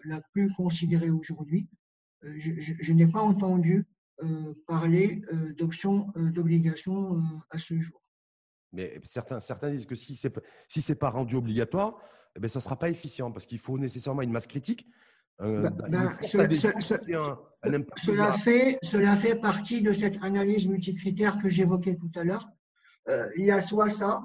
[0.03, 1.69] la plus considérée aujourd'hui.
[2.21, 3.87] je n'ai pas entendu
[4.67, 8.01] parler euh, d'options euh, d'obligation à ce jour.
[8.71, 10.33] Mais certains, certains disent que si ce n'est
[10.67, 11.97] si pas rendu obligatoire,
[12.35, 14.87] eh ben, ça ne sera pas efficient parce qu'il faut nécessairement une masse critique.
[17.95, 22.47] Cela, fait, cela fait partie de cette analyse multicritère que j'évoquais tout à l'heure.
[23.37, 24.21] il y a soit ça,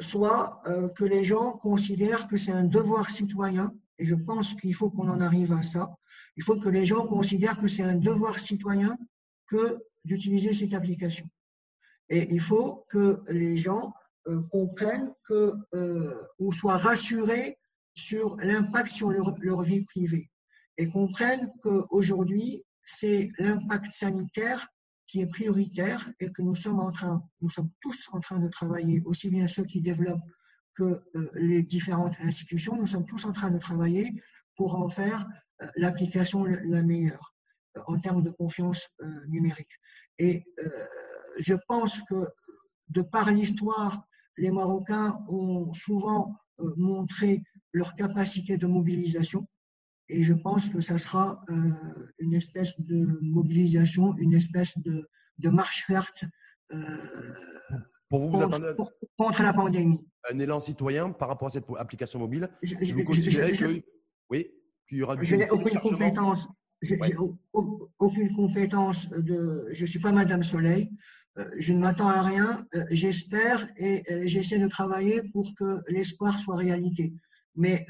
[0.00, 0.62] soit
[0.96, 5.08] que les gens considèrent que c'est un devoir citoyen, et je pense qu'il faut qu'on
[5.08, 5.94] en arrive à ça,
[6.36, 8.96] il faut que les gens considèrent que c'est un devoir citoyen
[9.46, 11.28] que d'utiliser cette application.
[12.08, 13.92] Et il faut que les gens
[14.28, 17.57] euh, comprennent que, euh, ou soient rassurés
[17.98, 20.30] sur l'impact sur leur, vie privée
[20.76, 24.66] et comprennent qu'aujourd'hui, c'est l'impact sanitaire
[25.06, 28.48] qui est prioritaire et que nous sommes en train, nous sommes tous en train de
[28.48, 30.28] travailler, aussi bien ceux qui développent
[30.74, 34.22] que euh, les différentes institutions, nous sommes tous en train de travailler
[34.56, 35.26] pour en faire
[35.76, 37.34] l'application la meilleure
[37.76, 39.72] euh, en termes de confiance euh, numérique.
[40.18, 40.70] Et euh,
[41.38, 42.28] je pense que
[42.88, 44.02] de par l'histoire,
[44.36, 46.34] les Marocains ont souvent
[46.76, 49.46] montré leur capacité de mobilisation.
[50.08, 51.44] Et je pense que ça sera
[52.18, 55.06] une espèce de mobilisation, une espèce de,
[55.38, 56.24] de marche verte
[58.08, 60.06] pour vous, contre, contre, la pandémie.
[60.30, 63.82] Un élan citoyen par rapport à cette application mobile Vous considérez que.
[64.30, 64.50] Oui
[64.90, 66.48] je n'ai aucune compétence.
[67.98, 69.68] aucune compétence de.
[69.72, 70.90] Je ne suis pas Madame Soleil.
[71.38, 72.66] Euh, je ne m'attends à rien.
[72.74, 77.12] Euh, j'espère et euh, j'essaie de travailler pour que l'espoir soit réalité.
[77.56, 77.86] Mais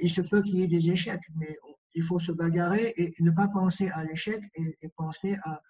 [0.00, 1.22] il se peut qu'il y ait des échecs.
[1.36, 1.56] Mais
[1.94, 5.60] il faut se bagarrer et ne pas penser à l'échec et, penser à,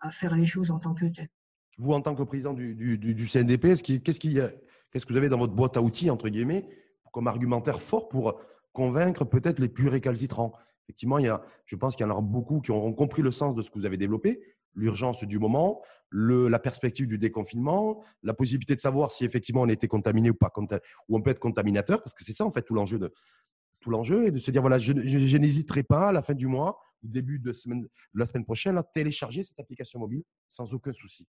[0.00, 1.28] à, faire les choses en tant que tel.
[1.78, 5.38] Vous, en tant que président du, du, du CNDP, qu'est-ce qu'est-ce que vous avez dans
[5.38, 6.66] votre boîte à outils, entre guillemets,
[7.12, 8.40] comme argumentaire fort pour
[8.72, 10.52] convaincre peut-être les plus récalcitrants?
[10.84, 13.30] Effectivement, il y a, je pense qu'il y en aura beaucoup qui auront compris le
[13.30, 14.40] sens de ce que vous avez développé,
[14.78, 19.68] l'urgence du moment, le, la perspective du déconfinement, la possibilité de savoir si effectivement on
[19.68, 20.52] était contaminé ou pas,
[21.08, 23.12] ou on peut être contaminateur, parce que c'est ça en fait tout l'enjeu de
[23.80, 26.80] tout l'enjeu et de se dire voilà, je, n'hésiterai pas à la fin du mois
[27.02, 27.52] ou début de,
[28.14, 31.26] la semaine prochaine à télécharger cette application mobile sans aucun souci.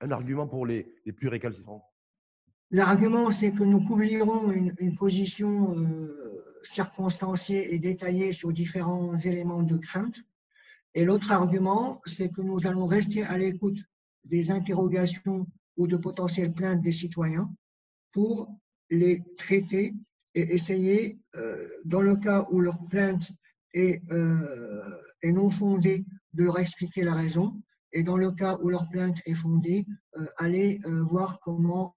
[0.00, 1.84] Un argument pour les, les plus récalcitrants.
[2.70, 9.62] L'argument, c'est que nous publierons une, une position euh, circonstanciée et détaillée sur différents éléments
[9.62, 10.14] de crainte.
[10.94, 13.78] Et l'autre argument, c'est que nous allons rester à l'écoute
[14.24, 17.50] des interrogations ou de potentielles plaintes des citoyens
[18.12, 18.48] pour
[18.90, 19.94] les traiter
[20.34, 23.30] et essayer, euh, dans le cas où leur plainte
[23.72, 27.60] est, euh, est, non fondée, de leur expliquer la raison.
[27.92, 31.96] Et dans le cas où leur plainte est fondée, euh, aller euh, voir comment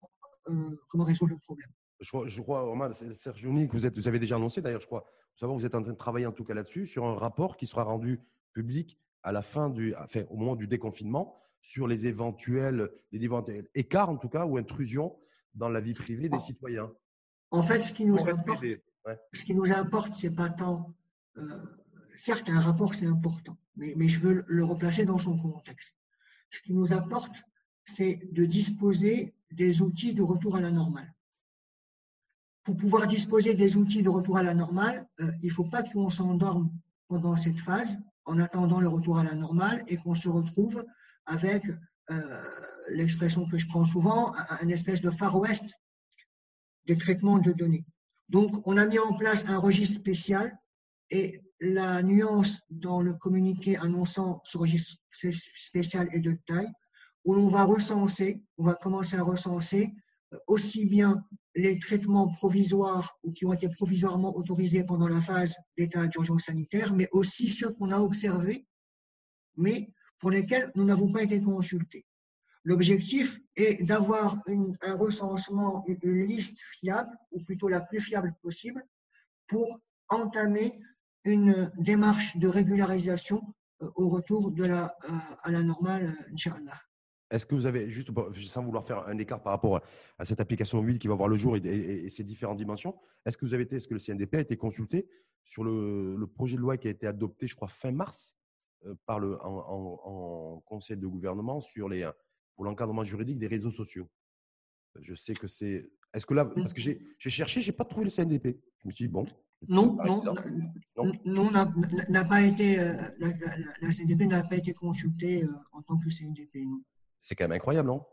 [0.89, 1.69] comment résoudre le problème.
[2.01, 5.05] Je crois, je crois Serge Jouni, que vous, vous avez déjà annoncé d'ailleurs, je crois,
[5.37, 7.65] savoir vous êtes en train de travailler en tout cas là-dessus, sur un rapport qui
[7.65, 8.19] sera rendu
[8.53, 13.67] public à la fin du, enfin, au moment du déconfinement, sur les éventuels, les éventuels
[13.73, 15.17] écarts en tout cas ou intrusions
[15.55, 16.91] dans la vie privée des citoyens.
[17.51, 18.65] En fait, ce qui nous importe,
[19.33, 20.93] ce qui nous importe, c'est pas tant.
[21.37, 21.63] Euh,
[22.15, 25.95] certes, un rapport c'est important, mais, mais je veux le replacer dans son contexte.
[26.49, 27.35] Ce qui nous importe,
[27.85, 31.13] c'est de disposer des outils de retour à la normale.
[32.63, 35.83] Pour pouvoir disposer des outils de retour à la normale, euh, il ne faut pas
[35.83, 36.71] qu'on s'endorme
[37.07, 40.85] pendant cette phase en attendant le retour à la normale et qu'on se retrouve
[41.25, 41.63] avec
[42.11, 42.41] euh,
[42.89, 45.73] l'expression que je prends souvent, un espèce de Far West
[46.85, 47.85] des traitements de données.
[48.29, 50.57] Donc, on a mis en place un registre spécial
[51.09, 55.01] et la nuance dans le communiqué annonçant ce registre
[55.55, 56.71] spécial est de taille
[57.23, 59.93] où l'on va recenser, on va commencer à recenser
[60.33, 61.23] euh, aussi bien
[61.55, 66.93] les traitements provisoires ou qui ont été provisoirement autorisés pendant la phase d'état d'urgence sanitaire,
[66.93, 68.65] mais aussi ceux qu'on a observés,
[69.55, 72.05] mais pour lesquels nous n'avons pas été consultés.
[72.63, 78.83] L'objectif est d'avoir un recensement, une liste fiable, ou plutôt la plus fiable possible,
[79.47, 80.79] pour entamer
[81.25, 85.11] une démarche de régularisation euh, au retour de la, euh,
[85.43, 86.79] à la normale, Inch'Allah.
[87.33, 88.11] Est-ce que vous avez, juste
[88.43, 89.81] sans vouloir faire un écart par rapport
[90.19, 93.45] à cette application mobile qui va voir le jour et, ses différentes dimensions, est-ce que
[93.45, 95.09] vous avez été, est-ce que le CNDP a été consulté
[95.43, 98.37] sur le, projet de loi qui a été adopté, je crois, fin mars
[98.85, 102.07] euh, par le, en, conseil de gouvernement sur les,
[102.55, 104.07] pour l'encadrement juridique des réseaux sociaux?
[105.01, 105.89] Je sais que c'est.
[106.13, 108.59] Est-ce que là, parce que j'ai cherché, je n'ai pas trouvé le CNDP.
[108.77, 109.25] Je me suis dit, bon.
[109.67, 110.21] Non, non,
[111.25, 111.51] non,
[112.09, 116.57] n'a pas été, euh, la, CNDP n'a pas été consultée euh, en tant que CNDP,
[116.65, 116.83] non.
[117.23, 118.05] C'est quand même incroyable, non?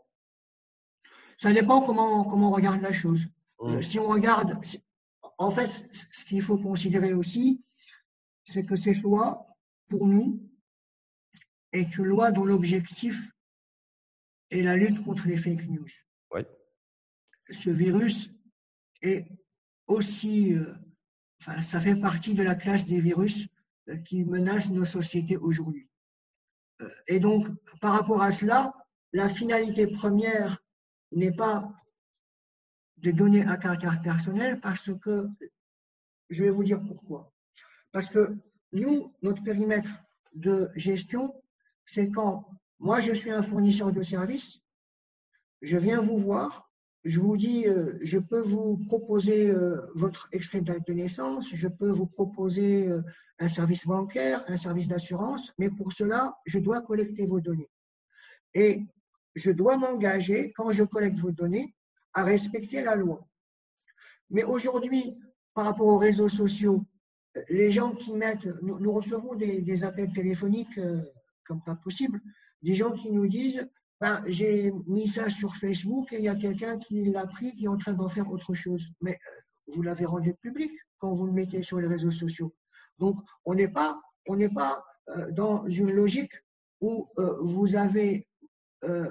[1.37, 3.27] Ça dépend comment, comment on regarde la chose.
[3.59, 3.81] Euh, mmh.
[3.81, 4.57] si on regarde,
[5.37, 7.61] en fait, ce qu'il faut considérer aussi,
[8.45, 9.45] c'est que cette loi,
[9.89, 10.49] pour nous,
[11.73, 13.29] est une loi dont l'objectif
[14.49, 15.89] est la lutte contre les fake news.
[16.33, 16.41] Oui.
[17.49, 18.31] Ce virus
[19.01, 19.27] est
[19.87, 20.73] aussi, euh,
[21.41, 23.47] enfin, ça fait partie de la classe des virus
[23.89, 25.89] euh, qui menacent nos sociétés aujourd'hui.
[27.07, 27.47] et donc,
[27.81, 28.73] par rapport à cela,
[29.13, 30.63] la finalité première
[31.11, 31.73] n'est pas
[32.97, 35.27] de donner un caractère personnel parce que,
[36.29, 37.33] je vais vous dire pourquoi.
[37.91, 38.35] Parce que
[38.71, 39.89] nous, notre périmètre
[40.33, 41.33] de gestion,
[41.83, 42.47] c'est quand
[42.79, 44.59] moi je suis un fournisseur de services,
[45.61, 46.71] je viens vous voir,
[47.03, 51.89] je vous dis, euh, je peux vous proposer euh, votre extrait de naissance, je peux
[51.89, 53.01] vous proposer euh,
[53.39, 57.69] un service bancaire, un service d'assurance, mais pour cela, je dois collecter vos données.
[58.53, 58.85] Et
[59.35, 61.73] je dois m'engager, quand je collecte vos données,
[62.13, 63.27] à respecter la loi.
[64.29, 65.17] Mais aujourd'hui,
[65.53, 66.85] par rapport aux réseaux sociaux,
[67.49, 71.01] les gens qui mettent, nous, recevons des, appels téléphoniques euh,
[71.45, 72.21] comme pas possible,
[72.61, 73.67] des gens qui nous disent,
[73.99, 77.65] ben, j'ai mis ça sur Facebook et il y a quelqu'un qui l'a pris, qui
[77.65, 78.87] est en train d'en faire autre chose.
[79.01, 82.53] Mais euh, vous l'avez rendu public quand vous le mettez sur les réseaux sociaux.
[82.99, 86.33] Donc, on n'est pas, on pas euh, dans une logique
[86.81, 87.07] où
[87.41, 88.27] vous avez
[88.83, 89.09] euh,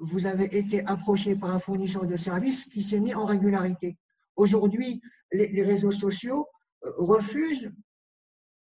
[0.00, 3.96] vous avez été approché par un fournisseur de services qui s'est mis en régularité.
[4.36, 5.00] Aujourd'hui,
[5.32, 6.46] les, réseaux sociaux
[6.84, 7.72] euh, refusent,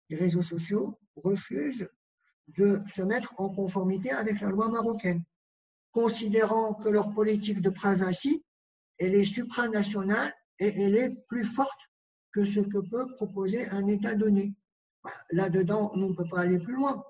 [0.10, 1.88] les réseaux sociaux refusent
[2.58, 5.24] de se mettre en conformité avec la loi marocaine,
[5.92, 8.44] considérant que leur politique de privacy,
[8.98, 11.90] elle est supranationale et elle est plus forte
[12.34, 14.54] que ce que peut proposer un État donné.
[15.32, 17.04] Là-dedans, on ne peut pas aller plus loin.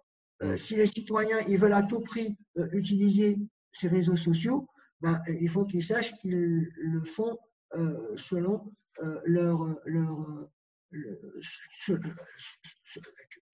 [0.43, 3.39] Euh, si les citoyens veulent à tout prix euh, utiliser
[3.71, 4.67] ces réseaux sociaux,
[5.01, 7.37] ben, il faut qu'ils sachent qu'ils le font
[7.75, 8.71] euh, selon
[9.25, 10.49] leur, leur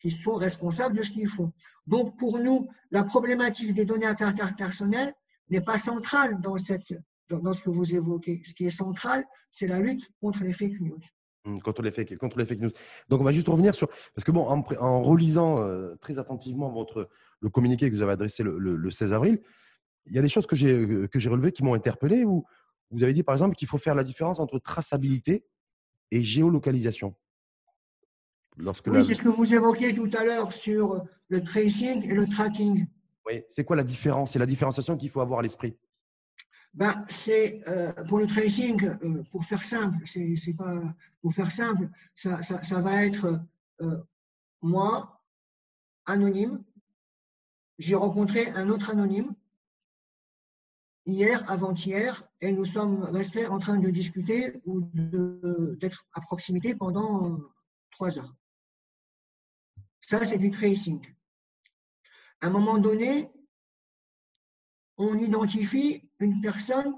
[0.01, 1.53] qu'ils sont responsables de ce qu'ils font.
[1.87, 5.13] Donc pour nous, la problématique des données à caractère personnel
[5.49, 6.93] n'est pas centrale dans, cette,
[7.29, 8.41] dans ce que vous évoquez.
[8.43, 10.99] Ce qui est central, c'est la lutte contre les fake news.
[11.45, 12.71] Mmh, contre les, fake, contre les fake news.
[13.07, 13.87] Donc, on va juste revenir sur.
[13.87, 18.43] Parce que, bon, en, relisant euh, très attentivement votre, le communiqué que vous avez adressé
[18.43, 19.41] le, 16 avril,
[20.05, 22.45] il y a des choses que j'ai relevées qui m'ont interpellé où
[22.91, 25.45] vous avez dit, par exemple, qu'il faut faire la différence entre traçabilité
[26.11, 27.15] et géolocalisation.
[28.57, 32.25] Lorsque oui, c'est ce que vous évoquiez tout à l'heure sur le tracing et le
[32.25, 32.87] tracking.
[33.25, 34.31] Oui, c'est quoi la différence?
[34.31, 35.77] C'est la différenciation qu'il faut avoir à l'esprit
[36.73, 40.81] ben, c'est euh, pour le tracing, euh, pour faire simple, c'est pas
[41.21, 43.41] pour faire simple, ça, ça, va être
[43.81, 43.97] euh,
[44.61, 45.21] moi,
[46.05, 46.63] anonyme,
[47.79, 49.33] j'ai rencontré un autre anonyme
[51.05, 57.39] hier, avant-hier, et nous sommes restés en train de discuter ou d'être à proximité pendant
[57.91, 58.35] trois heures.
[60.05, 61.01] Ça, c'est du tracing.
[62.41, 63.31] À un moment donné,
[64.99, 66.93] on identifie une personne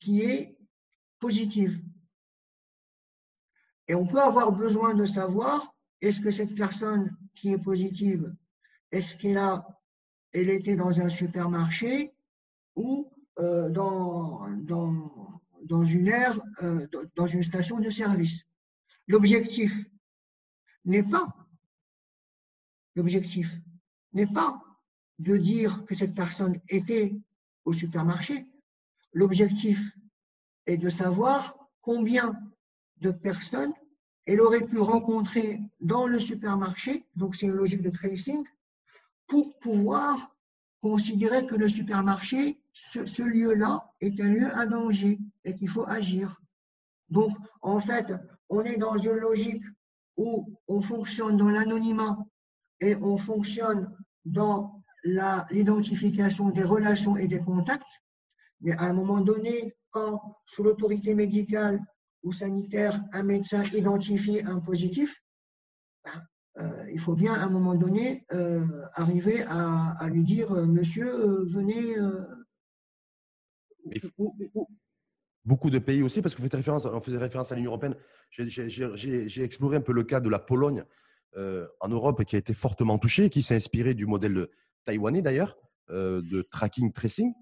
[0.00, 0.58] qui est
[1.20, 1.80] positive.
[3.86, 8.34] Et on peut avoir besoin de savoir, est-ce que cette personne qui est positive,
[8.90, 9.64] est-ce qu'elle a,
[10.32, 12.12] elle était dans un supermarché
[12.74, 14.46] ou euh, dans,
[15.84, 18.44] une aire, euh, dans une station de service.
[19.06, 19.86] L'objectif
[20.84, 21.04] n'est
[24.26, 24.60] pas
[25.20, 27.14] de dire que cette personne était
[27.66, 28.46] au supermarché.
[29.12, 29.78] L'objectif
[30.66, 32.34] est de savoir combien
[33.02, 33.72] de personnes
[34.24, 38.44] elle aurait pu rencontrer dans le supermarché, donc c'est une logique de tracing,
[39.26, 40.34] pour pouvoir
[40.80, 46.40] considérer que le supermarché, ce, lieu-là, est un lieu à danger et qu'il faut agir.
[47.10, 48.14] Donc, en fait,
[48.48, 49.64] on est dans une logique
[50.16, 52.18] où on fonctionne dans l'anonymat
[52.80, 53.94] et on fonctionne
[54.24, 57.82] dans l'identification des relations et des contacts,
[58.60, 61.80] mais à un moment donné, quand sous l'autorité médicale
[62.22, 65.22] ou sanitaire, un médecin identifie un positif,
[66.04, 66.22] ben,
[66.58, 71.44] euh, il faut bien à un moment donné euh, arriver à, lui dire euh, Monsieur,
[71.46, 71.96] venez.
[75.44, 77.96] Beaucoup de pays aussi, parce que vous faites référence, on faisait référence à l'Union européenne.
[78.30, 80.84] J'ai exploré un peu le cas de la Pologne
[81.34, 84.48] en Europe qui a été fortement touchée, qui s'est inspiré du modèle
[84.84, 85.56] taïwanais d'ailleurs,
[85.88, 87.32] de tracking tracing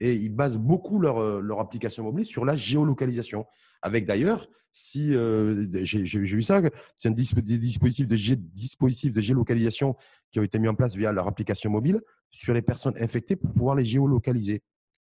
[0.00, 3.46] et ils basent beaucoup leur, euh, leur, application mobile sur la géolocalisation.
[3.82, 6.60] Avec d'ailleurs, si euh, j'ai vu ça,
[6.96, 9.96] c'est un des dispositifs de, de géolocalisation
[10.30, 13.52] qui ont été mis en place via leur application mobile sur les personnes infectées pour
[13.52, 14.62] pouvoir les géolocaliser.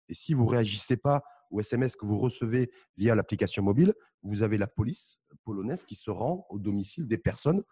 [0.08, 4.58] Et si vous réagissez pas aux SMS que vous recevez via l'application mobile, vous avez
[4.58, 7.62] la police polonaise qui se rend au domicile des personnes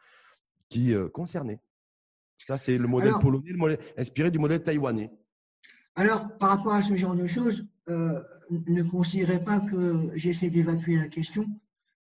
[0.68, 1.60] qui euh, concernées.
[2.38, 5.10] Ça, c'est le modèle polonais, le modèle, inspiré du modèle taïwanais.
[5.94, 10.96] Alors, par rapport à ce genre de choses, euh, ne considérez pas que j'essaie d'évacuer
[10.96, 11.46] la question,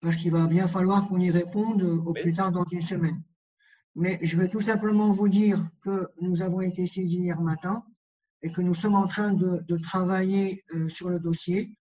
[0.01, 3.21] parce qu'il va bien falloir qu'on y réponde au plus tard dans une semaine.
[3.95, 7.86] Mais je vais tout simplement vous dire que nous avons été saisis hier matin
[8.41, 11.78] et que nous sommes en train de, travailler euh, sur le dossier.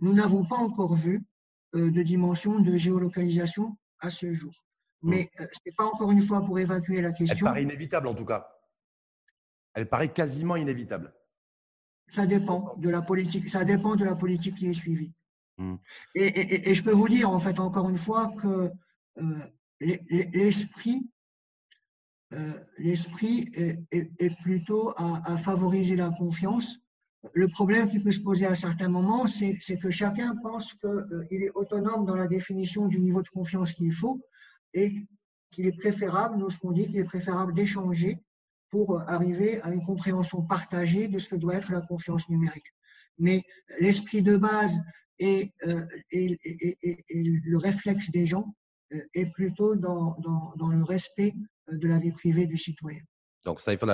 [0.00, 1.24] Nous n'avons pas encore vu
[1.74, 4.65] euh, de dimension de géolocalisation à ce jour.
[5.06, 5.10] Hmm.
[5.10, 7.36] Mais ce n'est pas encore une fois pour évacuer la question.
[7.36, 8.48] Elle paraît inévitable en tout cas.
[9.74, 11.14] Elle paraît quasiment inévitable.
[12.08, 13.48] Ça dépend de la politique.
[13.48, 15.12] Ça dépend de la politique qui est suivie.
[15.58, 15.76] Hmm.
[16.14, 18.70] Et, je peux vous dire, en fait, encore une fois, que
[19.18, 19.38] euh,
[19.80, 21.08] l'esprit,
[22.32, 23.50] euh, l'esprit
[23.92, 26.78] est, plutôt à, favoriser la confiance.
[27.32, 31.26] Le problème qui peut se poser à certains moments, c'est que chacun pense qu'il euh,
[31.30, 34.20] est autonome dans la définition du niveau de confiance qu'il faut
[34.76, 34.94] et
[35.50, 38.18] qu'il est préférable, nous ce qu'on dit, qu'il est préférable d'échanger
[38.70, 42.74] pour arriver à une compréhension partagée de ce que doit être la confiance numérique.
[43.18, 43.42] Mais
[43.80, 44.78] l'esprit de base
[45.18, 48.54] et, euh, le réflexe des gens
[48.92, 50.14] euh, est plutôt dans,
[50.56, 51.32] dans, le respect
[51.70, 53.00] euh, de la vie privée du citoyen.
[53.46, 53.86] Donc ça, il faut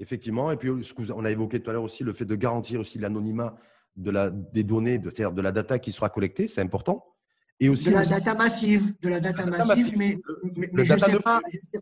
[0.00, 0.50] effectivement.
[0.50, 2.98] Et puis, ce qu'on a évoqué tout à l'heure aussi, le fait de garantir aussi
[2.98, 3.54] l'anonymat
[3.94, 7.13] de la, des données, de, c'est-à-dire de la data qui sera collectée, c'est important.
[7.60, 10.18] Et aussi de la data massive, de la data, massive, mais,
[10.56, 11.40] mais, je ne sais pas,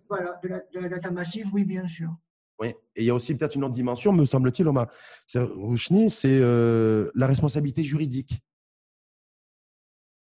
[0.08, 2.10] voilà, de, la, de la data massive, oui, bien sûr.
[2.64, 4.88] Et il y a aussi peut-être une autre dimension, me semble-t-il, Omar.
[5.34, 8.42] Rouchni, c'est euh, la responsabilité juridique.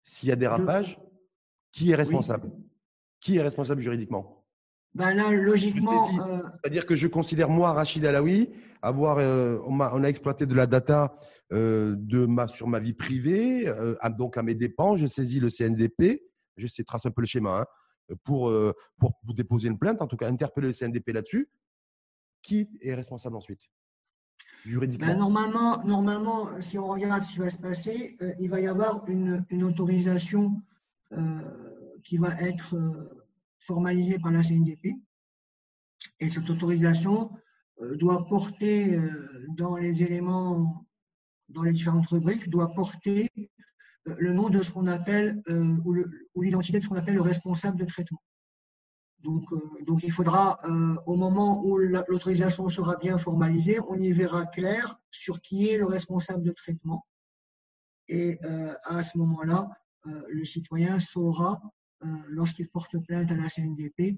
[0.02, 0.98] S'il y a dérapage,
[1.70, 2.50] qui est responsable?
[3.20, 4.41] Qui est responsable juridiquement?
[4.94, 6.06] Ben là, logiquement.
[6.20, 8.50] Euh, C'est-à-dire que je considère, moi, Rachid Alaoui,
[8.82, 11.14] avoir, euh, on, a, exploité de la data
[11.50, 13.70] de ma, sur ma vie privée,
[14.16, 16.22] donc à mes dépens, je saisis le CNDP,
[16.56, 18.50] je sais tracer un peu le schéma, hein, pour,
[18.98, 21.50] pour, pour déposer une plainte, en tout cas interpeller le CNDP là-dessus.
[22.40, 23.68] Qui est responsable ensuite?
[24.64, 25.08] Juridiquement?
[25.08, 28.66] ben, normalement, normalement, si on regarde ce qui va se passer, euh, il va y
[28.66, 30.62] avoir une, autorisation
[31.12, 31.18] euh,
[32.04, 33.21] qui va être euh,
[33.62, 34.96] formalisée par la CNDP.
[36.20, 37.30] Et cette autorisation
[37.94, 38.98] doit porter
[39.56, 40.86] dans les éléments,
[41.48, 43.30] dans les différentes rubriques, doit porter
[44.04, 45.42] le nom de ce qu'on appelle,
[45.84, 48.20] ou l'identité de ce qu'on appelle le responsable de traitement.
[49.22, 54.12] Donc, euh, donc il faudra, euh, au moment où l'autorisation sera bien formalisée, on y
[54.12, 57.06] verra clair sur qui est le responsable de traitement.
[58.08, 59.68] Et euh, à ce moment-là,
[60.04, 61.62] le citoyen saura,
[62.28, 64.16] lorsqu'il porte plainte à la CNDP,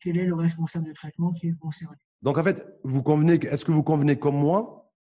[0.00, 1.96] quel est le responsable de traitement qui est concerné?
[2.22, 4.92] Donc en fait, vous convenez, est-ce que vous convenez comme moi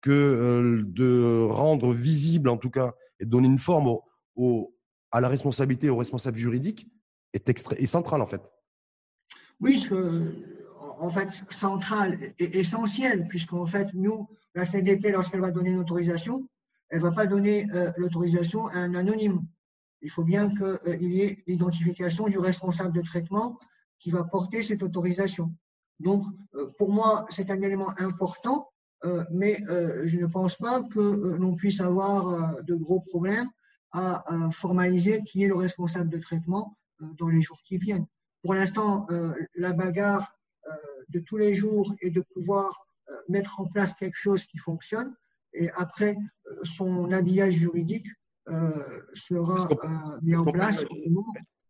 [0.00, 3.98] que de rendre visible, en tout cas, et donner une forme
[4.36, 4.76] au,
[5.10, 6.86] à la responsabilité, au responsable juridique,
[7.32, 8.42] est, est central en fait?
[9.60, 9.84] Oui,
[11.00, 16.48] en fait, central et essentiel, puisqu'en fait, nous, la CNDP, lorsqu'elle va donner une autorisation,
[16.90, 19.42] elle ne va pas donner euh, l'autorisation à un anonyme.
[20.02, 23.58] Il faut bien qu'il euh, y ait l'identification du responsable de traitement
[23.98, 25.52] qui va porter cette autorisation.
[25.98, 26.24] Donc,
[26.54, 28.70] euh, pour moi, c'est un élément important,
[29.30, 29.60] mais
[30.06, 33.48] je ne pense pas que l'on puisse avoir de gros problèmes
[33.92, 36.76] à formaliser qui est le responsable de traitement
[37.16, 38.08] dans les jours qui viennent.
[38.42, 39.06] Pour l'instant,
[39.54, 40.36] la bagarre
[41.10, 42.88] de tous les jours est de pouvoir
[43.28, 45.14] mettre en place quelque chose qui fonctionne
[45.52, 46.16] et après,
[46.62, 48.17] son habillage juridique euh,
[49.14, 50.84] sera euh, mis en place.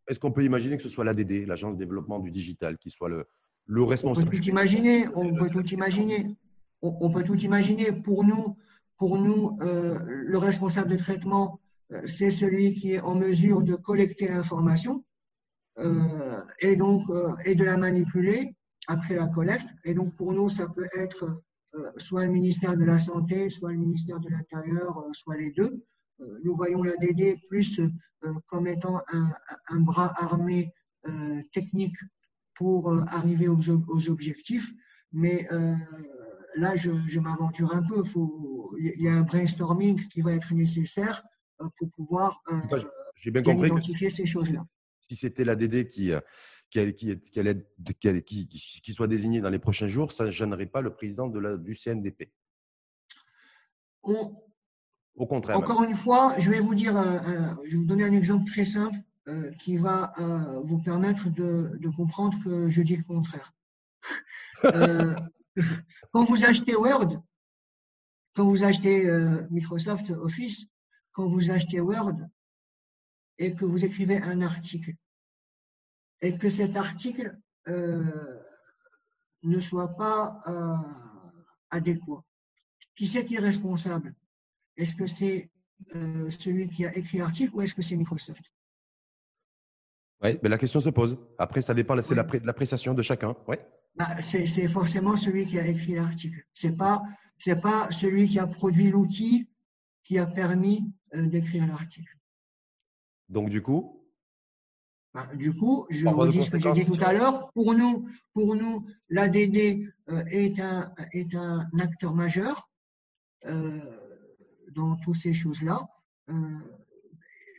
[0.08, 3.08] Est-ce qu'on peut imaginer que ce soit l'ADD, l'Agence de développement du digital, qui soit
[3.08, 3.26] le,
[3.66, 5.06] le responsable On peut tout imaginer.
[5.14, 6.36] On peut tout imaginer.
[6.80, 7.92] On, peut tout imaginer.
[7.92, 8.56] Pour nous,
[8.96, 11.60] pour nous euh, le responsable de traitement,
[12.06, 15.04] c'est celui qui est en mesure de collecter l'information
[16.60, 17.04] et donc
[17.46, 18.54] et de la manipuler
[18.88, 19.66] après la collecte.
[19.84, 21.40] Et donc pour nous, ça peut être
[21.96, 25.82] soit le ministère de la Santé, soit le ministère de l'Intérieur, soit les deux.
[26.20, 29.00] Euh, nous voyons l'ADD plus euh, comme étant
[29.68, 30.72] un, bras armé
[31.06, 31.96] euh, technique
[32.54, 34.68] pour arriver aux, objectifs.
[35.12, 35.46] Mais
[36.56, 38.02] là, je, m'aventure un peu.
[38.80, 41.22] il y a un brainstorming qui va être nécessaire
[41.76, 42.42] pour pouvoir
[43.14, 44.66] J'ai bien compris identifier ces choses-là.
[45.00, 46.10] Si c'était l'ADD qui,
[46.70, 51.28] qui, qui, qui, soit désigné dans les prochains jours, ça ne gênerait pas le président
[51.28, 52.32] de la, du CNDP.
[55.18, 55.56] Au contraire.
[55.56, 58.48] Encore une fois, je vais vous dire, euh, euh, je vais vous donner un exemple
[58.48, 58.96] très simple
[59.26, 60.12] euh, qui va
[60.62, 63.52] vous permettre de, comprendre que je dis le contraire.
[66.12, 67.20] quand vous achetez Word,
[68.34, 69.10] quand vous achetez
[69.50, 70.66] Microsoft Office,
[71.12, 72.14] quand vous achetez Word
[73.38, 74.94] et que vous écrivez un article
[76.20, 80.40] et que cet article ne soit pas
[81.70, 82.22] adéquat,
[82.94, 84.14] qui c'est qui est responsable?
[84.78, 85.50] Est-ce que c'est
[85.94, 88.42] euh, celui qui a écrit l'article ou est-ce que c'est Microsoft?
[90.22, 91.18] Oui, mais la question se pose.
[91.36, 93.36] Après, ça dépend, c'est l'appréciation de chacun.
[93.46, 93.60] Ouais.
[93.94, 96.44] Bah, c'est forcément celui qui a écrit l'article.
[96.52, 97.02] Ce n'est pas,
[97.62, 99.48] pas celui qui a produit l'outil
[100.04, 102.16] qui a permis euh, d'écrire l'article.
[103.28, 104.04] Donc, du coup
[105.12, 107.52] bah, Du coup, je redis ce que j'ai dit tout à l'heure.
[107.52, 112.68] Pour nous, pour nous l'ADD euh, est, un, est un acteur majeur
[114.78, 115.78] dans toutes ces choses-là.
[116.30, 116.34] Euh,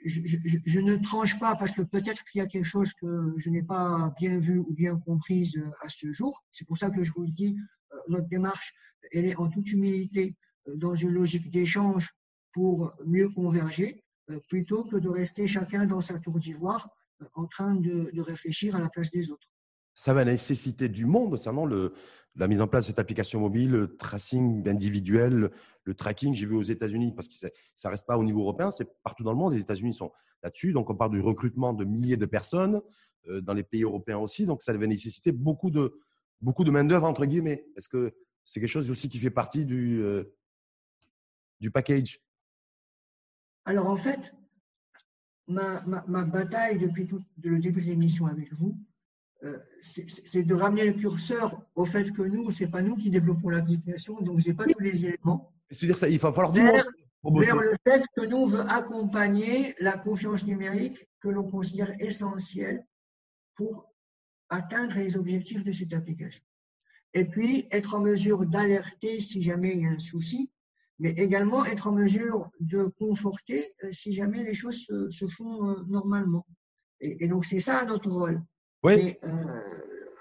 [0.05, 3.63] je, ne tranche pas parce que peut-être qu'il y a quelque chose que je n'ai
[3.63, 6.43] pas bien vu ou bien comprise euh, à ce jour.
[6.51, 7.57] C'est pour ça que je vous le dis,
[7.93, 8.73] euh, notre démarche,
[9.11, 10.35] elle est en toute humilité
[10.75, 12.09] dans une logique d'échange
[12.53, 14.03] pour mieux converger,
[14.47, 16.89] plutôt que de rester chacun dans sa tour d'ivoire
[17.33, 19.47] en train de, de réfléchir à la place des autres
[19.99, 21.91] ça va nécessiter du monde concernant le,
[22.35, 25.51] la mise en place de cette application mobile, le tracing individuel,
[25.83, 26.33] le, tracking.
[26.33, 29.23] J'ai vu aux États-Unis, parce que ça ne reste pas au niveau européen, c'est partout
[29.23, 29.55] dans le monde.
[29.55, 30.71] Les États-Unis sont là-dessus.
[30.71, 32.81] Donc, on parle du recrutement de milliers de personnes
[33.27, 34.45] euh, dans les pays européens aussi.
[34.45, 35.99] Donc, ça va nécessiter beaucoup de,
[36.39, 37.65] beaucoup de main-d'œuvre, entre guillemets.
[37.75, 40.23] Est-ce que c'est quelque chose aussi qui fait partie du, euh,
[41.59, 42.21] du package?
[43.65, 44.33] Alors, en fait,
[45.49, 47.05] ma, ma, bataille depuis
[47.43, 48.79] le début de l'émission avec vous,
[49.81, 54.19] c'est de ramener le curseur au fait que nous, c'est pas nous qui développons l'application,
[54.21, 55.53] donc j'ai pas tous les éléments.
[55.71, 56.85] C'est-à-dire ça, il va falloir dire vers,
[57.61, 62.85] le fait que nous on veut accompagner la confiance numérique que l'on considère essentielle
[63.55, 63.93] pour
[64.49, 66.43] atteindre les objectifs de cette application.
[67.13, 70.51] Et puis être en mesure d'alerter si jamais il y a un souci,
[70.97, 75.83] mais également être en mesure de conforter euh, si jamais les choses se, font euh,
[75.87, 76.45] normalement.
[76.99, 78.41] et donc c'est ça notre rôle.
[78.83, 79.17] Oui.
[79.23, 79.27] Euh,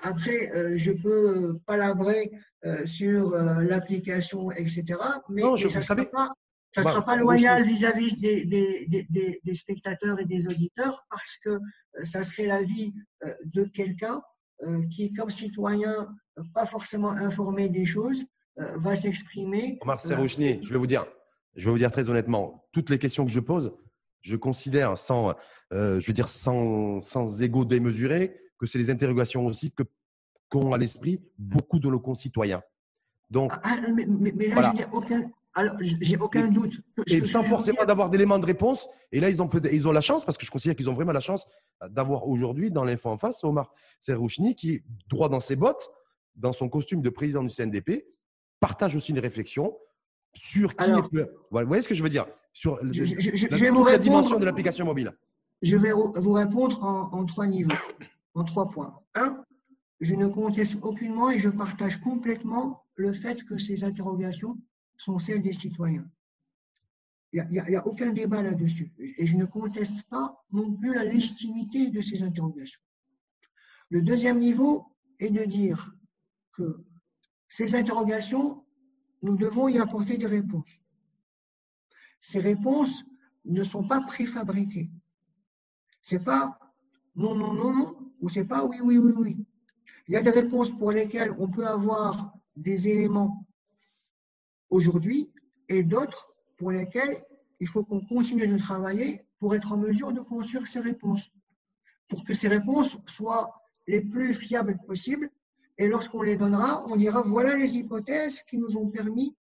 [0.03, 2.31] après, euh, je peux palabrer
[2.65, 4.85] euh, sur l'application, etc.
[5.29, 6.31] Mais, non, je, ça ne sera pas,
[6.75, 11.37] ça sera bah, pas loyal vis-à-vis des, des, des, des, spectateurs et des auditeurs parce
[11.45, 11.59] que
[12.03, 12.95] ça serait l'avis
[13.45, 14.23] de quelqu'un
[14.91, 16.09] qui, comme citoyen,
[16.55, 18.25] pas forcément informé des choses,
[18.57, 19.79] va s'exprimer.
[19.83, 21.07] Omar Serrouchny, je vais vous dire,
[21.55, 23.77] je vais vous dire très honnêtement, toutes les questions que je pose,
[24.21, 25.35] je considère sans,
[25.71, 29.85] je veux dire sans, sans égo démesuré, que c'est les interrogations aussi que
[30.49, 32.63] qu'ont à l'esprit beaucoup de nos concitoyens.
[33.31, 35.31] Donc, ah, ah, mais, là, j'ai aucun,
[35.81, 36.81] j'ai aucun doute.
[37.07, 38.89] Et sans forcément d'avoir d'éléments de réponse.
[39.13, 41.13] Et là, ils ont, ils ont la chance, parce que je considère qu'ils ont vraiment
[41.13, 41.47] la chance
[41.91, 45.91] d'avoir aujourd'hui dans l'info en face Omar Serrouchni qui, droit dans ses bottes,
[46.37, 48.07] dans son costume de président du CNDP,
[48.61, 49.77] partage aussi une réflexion
[50.35, 52.27] sur qui Vous voyez ce que je veux dire?
[52.53, 55.13] Sur je, la, dimension de l'application mobile.
[55.63, 57.73] je vais vous répondre en, trois niveaux,
[58.35, 59.03] en trois points.
[59.15, 59.45] Un,
[60.01, 64.57] je ne conteste aucunement et je partage complètement le fait que ces interrogations
[64.97, 66.09] sont celles des citoyens.
[67.33, 68.93] Il n'y a, aucun débat là-dessus.
[68.99, 72.81] Et je ne conteste pas non plus la légitimité de ces interrogations.
[73.91, 74.87] Le deuxième niveau
[75.19, 75.95] est de dire
[76.53, 76.85] que
[77.47, 78.65] ces interrogations,
[79.23, 80.81] nous devons y apporter des réponses.
[82.21, 83.05] Ces réponses
[83.45, 84.91] ne sont pas préfabriquées.
[86.01, 86.59] C'est pas
[87.15, 89.37] non, non, non, non, ou c'est pas oui, oui, oui, oui.
[90.09, 93.47] Il y a des réponses pour lesquelles on peut avoir des éléments
[94.71, 95.31] aujourd'hui
[95.69, 97.23] et d'autres pour lesquelles
[97.61, 101.31] il faut qu'on continue de travailler pour être en mesure de construire ces réponses.
[102.09, 103.53] Pour que ces réponses soient
[103.87, 105.31] les plus fiables possibles.
[105.79, 109.37] Et lorsqu'on les donnera, on dira voilà les hypothèses qui nous ont permis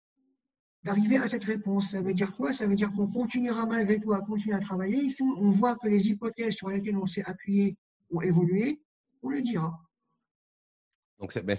[0.84, 1.92] d'arriver à cette réponse.
[1.92, 2.54] Ça veut dire quoi?
[2.54, 4.98] Ça veut dire qu'on continuera malgré tout à continuer à travailler.
[4.98, 7.78] Ici, on voit que les hypothèses sur lesquelles on s'est appuyé
[8.12, 8.82] ont évolué,
[9.22, 9.80] on le dira.
[11.20, 11.58] Donc c'est ben,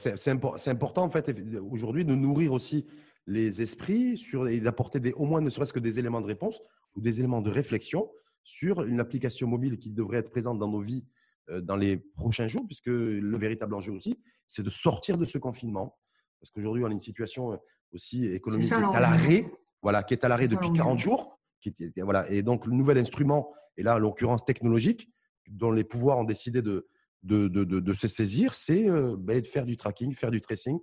[0.66, 1.34] important en fait
[1.70, 2.86] aujourd'hui de nourrir aussi
[3.26, 6.60] les esprits sur, et d'apporter au moins ne serait-ce que des éléments de réponse
[6.94, 8.08] ou des éléments de réflexion
[8.42, 11.04] sur une application mobile qui devrait être présente dans nos vies
[11.50, 15.38] euh, dans les prochains jours, puisque le véritable enjeu aussi, c'est de sortir de ce
[15.38, 15.98] confinement.
[16.40, 17.56] Parce qu'aujourd'hui, on a une situation euh,
[17.92, 19.50] aussi économique qui est à l'arrêt,
[19.82, 21.40] voilà, qui est à l'arrêt depuis 40 jours.
[21.60, 25.08] Qui voilà, et donc, le nouvel instrument, et là, l'occurrence technologique,
[25.48, 26.88] dont les pouvoirs ont décidé de,
[27.22, 30.78] de, de, de, se saisir, c'est euh, ben, de faire du tracking, faire du tracing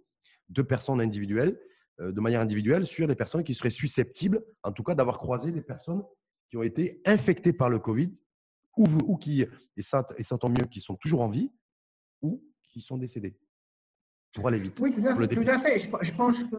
[0.50, 1.60] de personnes individuelles,
[2.02, 5.52] euh, de manière individuelle, sur les personnes qui seraient susceptibles, en tout cas, d'avoir croisé
[5.52, 6.04] des personnes
[6.50, 8.16] qui ont été infectées par le Covid
[8.78, 9.46] ou, ou qui,
[9.78, 11.52] et ça, et ça tant mieux, qui sont toujours en vie
[12.22, 13.38] ou qui sont décédés
[14.34, 14.80] pour aller vite.
[14.80, 15.80] Oui, tout à fait.
[15.80, 16.56] Je, pense que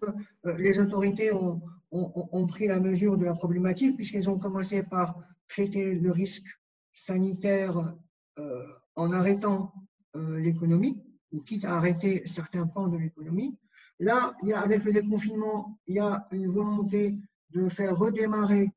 [0.47, 5.19] euh, les autorités ont, ont, pris la mesure de la problématique puisqu'elles ont commencé par
[5.49, 6.47] traiter le risque
[6.95, 7.95] sanitaire
[8.39, 9.75] euh, en arrêtant
[10.17, 13.59] euh, l'économie ou quitte à arrêter certains pans de l'économie.
[13.99, 17.19] Là, il y a, avec le déconfinement, il y a une volonté
[17.51, 18.71] de faire redémarrer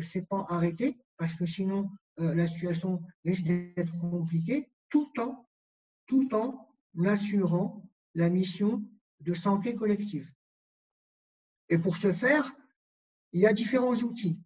[0.00, 5.12] ces pans arrêtés parce que sinon la situation risque d'être compliquée, tout
[6.06, 6.68] tout en
[7.04, 8.82] assurant la mission
[9.20, 10.32] de santé collective.
[11.68, 12.52] Et pour ce faire,
[13.32, 14.38] il y a différents outils.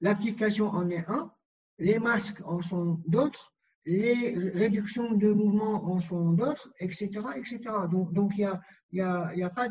[0.00, 1.32] L'application en est un,
[1.78, 3.52] les masques en sont d'autres,
[3.84, 7.60] les réductions de mouvement en sont d'autres, etc., etc.
[7.90, 8.50] Donc, il
[8.92, 9.68] n'y a, pas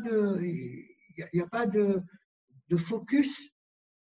[1.66, 2.02] de
[2.76, 3.52] focus.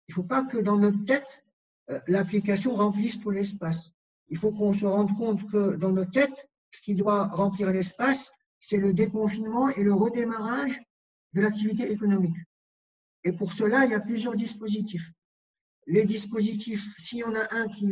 [0.07, 1.43] Il ne faut pas que dans notre tête,
[1.89, 3.91] euh, l'application remplisse tout l'espace.
[4.29, 8.31] Il faut qu'on se rende compte que dans notre tête, ce qui doit remplir l'espace,
[8.59, 10.81] c'est le déconfinement et le redémarrage
[11.33, 12.35] de l'activité économique.
[13.23, 15.11] Et pour cela, il y a plusieurs dispositifs.
[15.87, 17.87] Les dispositifs, s'il y en a un qui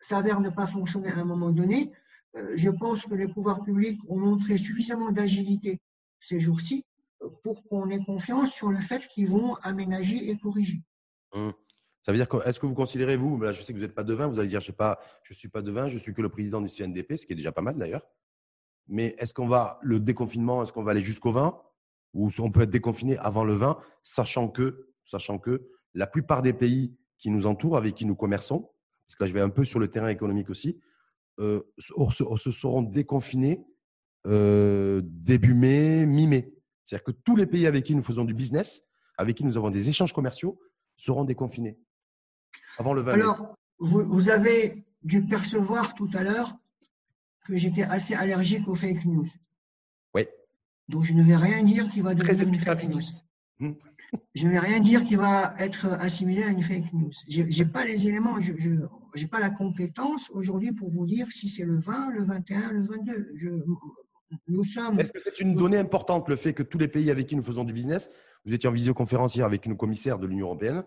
[0.00, 1.92] s'avère ne pas fonctionner à un moment donné,
[2.36, 5.80] euh, je pense que les pouvoirs publics ont montré suffisamment d'agilité
[6.20, 6.84] ces jours-ci
[7.22, 10.82] euh, pour qu'on ait confiance sur le fait qu'ils vont aménager et corriger.
[11.32, 11.52] Hum.
[12.00, 14.04] Ça veut dire que, est-ce que vous considérez, vous, je sais que vous n'êtes pas
[14.04, 16.68] devin, vous allez dire, je ne suis pas devin, je suis que le président du
[16.68, 18.06] CNDP, ce qui est déjà pas mal d'ailleurs.
[18.86, 21.60] Mais est-ce qu'on va, le déconfinement, est-ce qu'on va aller jusqu'au 20
[22.14, 26.52] ou on peut être déconfiné avant le 20, sachant que, sachant que la plupart des
[26.52, 28.70] pays qui nous entourent, avec qui nous commerçons,
[29.06, 30.80] parce que là je vais un peu sur le terrain économique aussi,
[31.38, 33.64] euh, se, seront déconfinés
[34.26, 36.54] euh, début mai, mi-mai.
[36.82, 38.84] C'est-à-dire que tous les pays avec qui nous faisons du business,
[39.18, 40.58] avec qui nous avons des échanges commerciaux,
[40.96, 41.78] seront déconfinés
[42.78, 46.56] avant le 20 Alors, vous avez dû percevoir tout à l'heure
[47.46, 49.28] que j'étais assez allergique aux fake news.
[50.14, 50.26] Oui.
[50.88, 53.02] Donc je ne vais rien dire qui va devenir une fake news.
[53.58, 53.72] Hmm.
[54.34, 57.12] Je ne vais rien dire qui va être assimilé à une fake news.
[57.28, 58.52] Je n'ai pas les éléments, je
[59.18, 62.82] n'ai pas la compétence aujourd'hui pour vous dire si c'est le 20, le 21, le
[62.82, 63.28] 22.
[63.36, 63.48] Je,
[64.48, 65.00] nous sommes.
[65.00, 67.42] Est-ce que c'est une donnée importante le fait que tous les pays avec qui nous
[67.42, 68.10] faisons du business,
[68.44, 70.84] vous étiez en visioconférence hier avec une commissaire de l'Union européenne,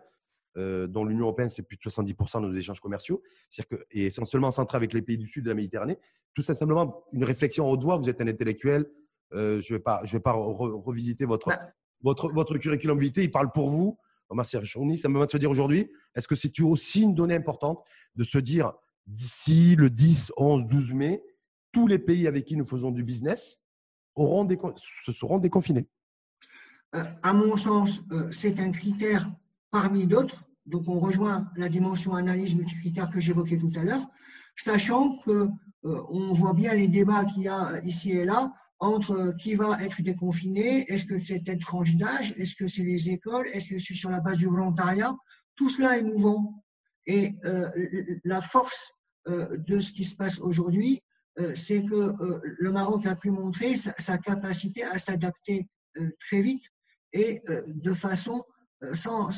[0.58, 3.22] euh, dont l'Union européenne, c'est plus de 70% de nos échanges commerciaux,
[3.70, 5.98] que, et essentiellement centré avec les pays du sud de la Méditerranée.
[6.34, 7.98] Tout ça, simplement une réflexion au doigt.
[7.98, 8.86] Vous êtes un intellectuel.
[9.34, 11.72] Euh, je ne vais pas, je vais pas revisiter votre, bah.
[12.02, 13.24] Votre, votre curriculum vitae.
[13.24, 13.98] Il parle pour vous.
[14.64, 17.84] Chourny, ça me va de se dire aujourd'hui, est-ce que c'est aussi une donnée importante
[18.16, 18.74] de se dire
[19.08, 21.24] d'ici le 10, 11, 12 mai,
[21.72, 23.60] tous les pays avec qui nous faisons du business
[24.14, 24.60] auront des,
[25.04, 25.88] se seront déconfinés?
[26.96, 29.32] Euh, À mon sens, c'est un critère
[29.72, 30.44] parmi d'autres.
[30.68, 34.06] Donc, on rejoint la dimension analyse multicritère que j'évoquais tout à l'heure,
[34.56, 35.50] sachant que
[35.86, 39.82] euh, on voit bien les débats qu'il y a ici et là entre qui va
[39.84, 43.80] être déconfiné, est-ce que c'est telle tranche d'âge, est-ce que c'est les écoles, est-ce que
[43.80, 45.14] c'est sur la base du volontariat.
[45.56, 46.64] Tout cela est mouvant.
[47.06, 47.70] Et euh,
[48.24, 48.94] la force
[49.28, 51.04] de ce qui se passe aujourd'hui,
[51.56, 55.68] c'est que le Maroc a pu montrer sa, capacité à s'adapter
[56.28, 56.64] très vite
[57.14, 58.44] et de façon
[58.94, 59.30] sans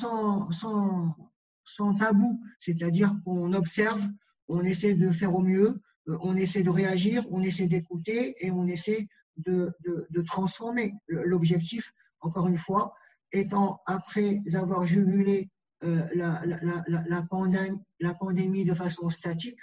[2.00, 4.02] tabou, c'est-à-dire qu'on observe,
[4.48, 8.68] on essaie de faire au mieux, on essaie de réagir, on essaie d'écouter et on
[8.68, 9.08] essaie
[9.38, 9.74] de,
[10.10, 10.94] de, transformer.
[11.08, 12.94] L'objectif, encore une fois,
[13.32, 15.50] étant après avoir jugulé
[15.84, 19.60] euh, la, la, la, la, pandémie, la pandémie de façon statique,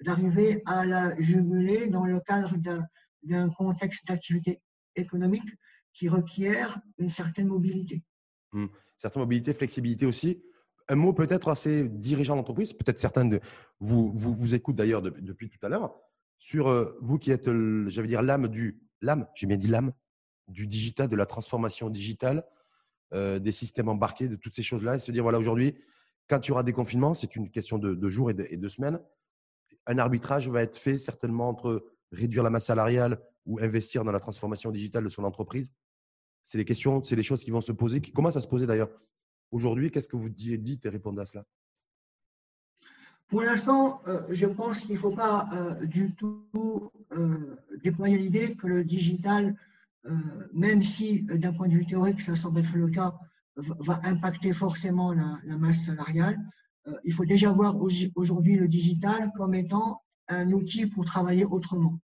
[0.00, 2.54] d'arriver à la juguler dans le cadre
[3.22, 4.60] d'un contexte d'activité
[4.96, 5.50] économique
[5.92, 8.02] qui requiert une certaine mobilité.
[8.52, 8.66] Mmh.
[8.96, 10.42] Certaine mobilité, flexibilité aussi.
[10.88, 13.40] Un mot peut-être à ces dirigeants d'entreprise, peut-être certains de
[13.80, 15.94] vous vous, vous écoutent d'ailleurs depuis tout à l'heure,
[16.38, 17.50] sur euh, vous qui êtes,
[17.88, 19.92] j'allais dire, l'âme du, l'âme, j'ai bien dit l'âme,
[20.48, 22.44] du digital, de la transformation digitale,
[23.14, 25.74] euh, des systèmes embarqués, de toutes ces choses-là, et se dire, voilà, aujourd'hui,
[26.28, 29.00] quand il y aura des confinements, c'est une question de, jours et de, semaines,
[29.86, 34.20] un arbitrage va être fait certainement entre réduire la masse salariale ou investir dans la
[34.20, 35.72] transformation digitale de son entreprise.
[36.42, 38.66] C'est des questions, c'est des choses qui vont se poser, qui commencent à se poser
[38.66, 38.90] d'ailleurs.
[39.50, 41.46] Aujourd'hui, qu'est-ce que vous dites et répondez à cela?
[43.28, 46.90] Pour l'instant, euh, je pense qu'il ne faut pas euh, du tout
[47.82, 49.56] déployer l'idée que le digital
[50.06, 53.14] euh, même si euh, d'un point de vue théorique, ça semble être le cas,
[53.56, 56.38] va impacter forcément la, masse salariale,
[56.86, 57.76] euh, il faut déjà voir
[58.14, 61.98] aujourd'hui le digital comme étant un outil pour travailler autrement,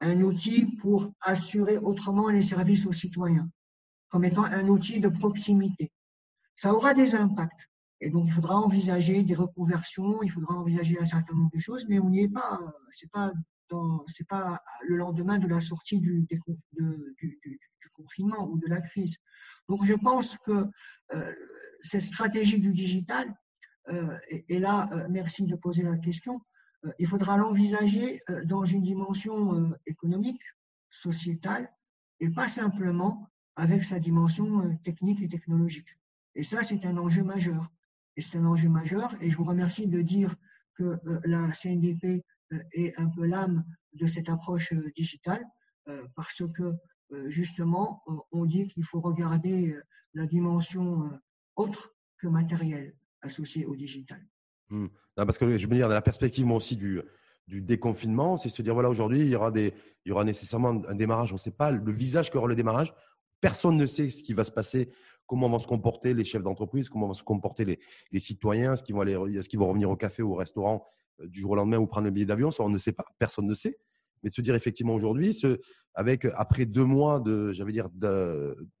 [0.00, 3.50] un outil pour assurer autrement les services aux citoyens,
[4.08, 5.92] comme étant un outil de proximité.
[6.56, 7.68] Ça aura des impacts.
[8.04, 11.86] Et donc, il faudra envisager des reconversions, il faudra envisager un certain nombre de choses,
[11.88, 12.60] mais on n'y est pas.
[12.92, 13.32] C'est pas
[14.28, 16.26] pas le lendemain de la sortie du,
[17.94, 19.16] confinement ou de la crise.
[19.68, 20.66] Donc je pense que
[21.14, 21.34] euh,
[21.80, 23.34] cette stratégie du digital,
[23.88, 26.40] euh, et, là, euh, merci de poser la question,
[26.98, 30.42] il faudra l'envisager dans une dimension économique,
[30.90, 31.72] sociétale,
[32.20, 35.88] et pas simplement avec sa dimension technique et technologique.
[36.34, 37.70] Et ça, c'est un enjeu majeur.
[38.16, 40.34] Et c'est un enjeu majeur, et je vous remercie de dire
[40.74, 42.24] que la CNDP
[42.72, 45.42] est un peu l'âme de cette approche euh, digitale
[45.88, 46.74] euh, parce que
[47.12, 48.02] euh, justement,
[48.32, 49.76] on dit qu'il faut regarder
[50.14, 51.10] la dimension
[51.56, 54.24] autre que matérielle associée au digital.
[54.70, 54.86] Hmm.
[55.14, 57.00] parce que je veux dire, dans la perspective moi aussi du,
[57.46, 60.82] du déconfinement, c'est se dire voilà, aujourd'hui, il y aura des, il y aura nécessairement
[60.88, 61.32] un démarrage.
[61.32, 62.94] On ne sait pas le visage qu'aura le démarrage.
[63.40, 64.90] Personne ne sait ce qui va se passer,
[65.26, 67.78] comment vont se comporter les chefs d'entreprise, comment vont se comporter les,
[68.12, 70.84] les citoyens, est-ce qu'ils vont aller, est-ce qu'ils vont revenir au café ou au restaurant
[71.20, 73.04] euh, du jour au lendemain ou prendre le billet d'avion, ça on ne sait pas,
[73.18, 73.78] personne ne sait.
[74.22, 75.38] Mais de se dire effectivement aujourd'hui,
[75.94, 77.90] avec après deux mois de, j'allais dire,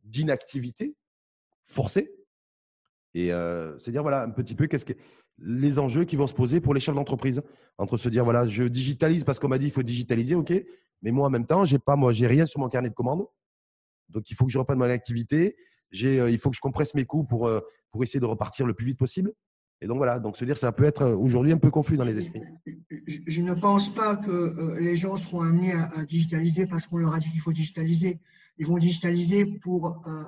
[0.02, 0.96] d'inactivité
[1.66, 2.14] forcée,
[3.14, 4.92] et euh, se dire voilà un petit peu qu'est-ce que
[5.38, 7.42] les enjeux qui vont se poser pour les chefs d'entreprise
[7.78, 10.52] entre se dire voilà je digitalise parce qu'on m'a dit il faut digitaliser ok
[11.02, 13.26] mais moi en même temps j'ai pas moi j'ai rien sur mon carnet de commandes
[14.08, 15.56] donc il faut que je reprenne mon activité
[15.92, 17.50] euh, il faut que je compresse mes coûts pour
[17.90, 19.32] pour essayer de repartir le plus vite possible
[19.84, 22.04] et donc voilà, donc se dire ça peut être euh, aujourd'hui un peu confus dans
[22.04, 22.40] les esprits.
[23.26, 27.12] Je ne pense pas que euh, les gens seront amenés à, digitaliser parce qu'on leur
[27.12, 28.18] a dit qu'il faut digitaliser.
[28.56, 30.24] Ils vont digitaliser pour euh,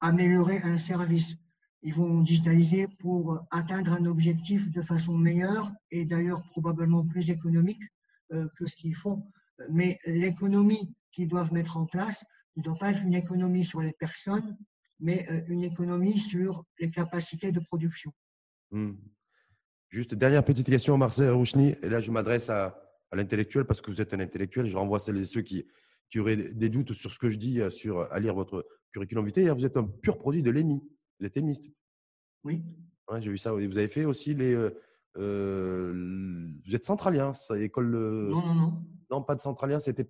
[0.00, 1.36] améliorer un service.
[1.82, 7.82] Ils vont digitaliser pour atteindre un objectif de façon meilleure et d'ailleurs probablement plus économique
[8.30, 9.22] que ce qu'ils font.
[9.70, 12.24] Mais l'économie qu'ils doivent mettre en place
[12.56, 14.58] ne doit pas être une économie sur les personnes,
[15.00, 18.12] mais une économie sur les capacités de production.
[18.70, 18.94] Hmm.
[19.90, 21.74] Juste dernière petite question, Marcel Rouchny.
[21.82, 22.78] Et là, je m'adresse à,
[23.12, 24.66] l'intellectuel parce que vous êtes un intellectuel.
[24.66, 25.66] Je renvoie celles et ceux qui,
[26.10, 29.24] qui auraient des doutes sur ce que je dis, euh, sur, à lire votre curriculum
[29.24, 29.48] vitae.
[29.54, 30.82] Vous êtes un pur produit de l'EMI.
[31.18, 31.70] Vous êtes émiste.
[32.44, 32.62] Oui.
[33.20, 33.52] J'ai vu ça.
[33.52, 34.52] Vous avez fait aussi les.
[34.52, 34.78] Euh,
[35.16, 37.90] euh, vous êtes centralien, ça, école.
[37.90, 38.86] non, non, non.
[39.10, 39.80] Non, pas de centralien.
[39.80, 40.06] C'était.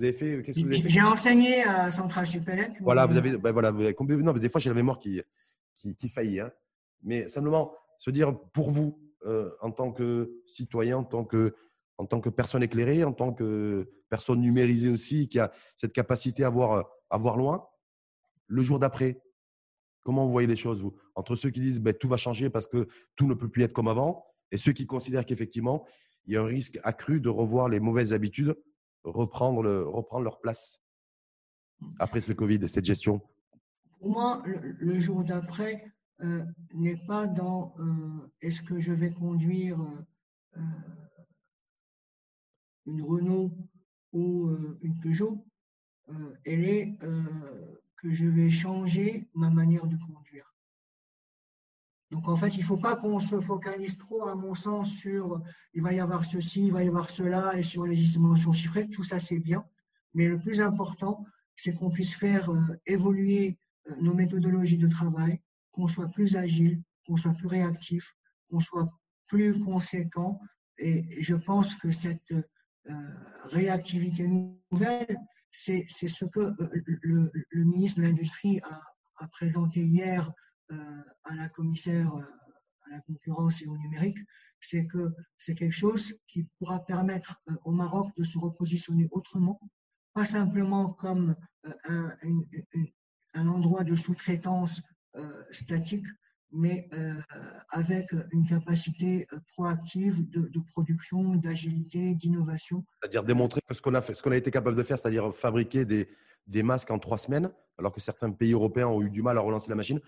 [0.00, 0.42] Vous avez fait.
[0.42, 2.72] Qu'est-ce que vous avez fait J'ai enseigné à Central Supélec.
[2.80, 3.36] Voilà, vous avez.
[3.36, 3.94] Ben voilà, vous avez.
[4.00, 5.20] Non, mais des fois, j'ai la mémoire qui,
[5.74, 6.40] qui, qui faillit.
[6.40, 6.50] Hein.
[7.02, 11.54] Mais simplement, se dire pour vous, euh, en tant que citoyen, en tant que,
[11.98, 16.44] en tant que personne éclairée, en tant que personne numérisée aussi, qui a cette capacité
[16.44, 17.66] à voir, à voir loin,
[18.46, 19.22] le jour d'après,
[20.02, 20.96] comment vous voyez les choses, vous?
[21.14, 23.74] Entre ceux qui disent ben, tout va changer parce que tout ne peut plus être
[23.74, 25.84] comme avant, et ceux qui considèrent qu'effectivement,
[26.24, 28.56] il y a un risque accru de revoir les mauvaises habitudes
[29.04, 30.82] reprendre, le, reprendre leur place
[31.98, 33.20] après ce Covid, cette gestion?
[33.98, 35.92] Pour moi, le jour d'après,
[36.22, 36.44] euh,
[36.74, 39.80] n'est pas dans euh, est-ce que je vais conduire
[40.56, 40.60] euh,
[42.84, 43.50] une Renault
[44.12, 44.50] ou
[44.82, 45.46] une Peugeot,
[46.44, 50.19] elle est que je vais changer ma manière de conduire.
[52.10, 55.40] Donc en fait, il ne faut pas qu'on se focalise trop, à mon sens, sur
[55.74, 58.88] il va y avoir ceci, il va y avoir cela, et sur les dimensions chiffrées.
[58.88, 59.64] Tout ça, c'est bien.
[60.14, 61.24] Mais le plus important,
[61.56, 63.58] c'est qu'on puisse faire euh, évoluer
[63.88, 65.40] euh, nos méthodologies de travail,
[65.72, 68.14] qu'on soit plus agile, qu'on soit plus réactif,
[68.50, 68.90] qu'on soit
[69.26, 70.40] plus conséquent.
[70.78, 72.92] Et je pense que cette euh,
[73.44, 75.16] réactivité nouvelle,
[75.50, 76.54] c'est ce que
[77.02, 77.30] le,
[77.64, 80.32] ministre de l'Industrie a, présenté hier
[81.24, 82.12] à la commissaire
[82.86, 84.18] à la concurrence et au numérique,
[84.60, 89.60] c'est que c'est quelque chose qui pourra permettre au Maroc de se repositionner autrement,
[90.12, 91.36] pas simplement comme
[91.84, 94.82] un, endroit de sous-traitance
[95.16, 96.06] euh, statique,
[96.52, 97.14] mais euh,
[97.70, 102.84] avec une capacité euh, proactive de, production, d'agilité, d'innovation.
[103.00, 105.32] C'est-à-dire démontrer que ce qu'on a, fait, ce qu'on a été capable de faire, c'est-à-dire
[105.34, 106.08] fabriquer des,
[106.62, 109.70] masques en trois semaines, alors que certains pays européens ont eu du mal à relancer
[109.70, 110.00] la machine.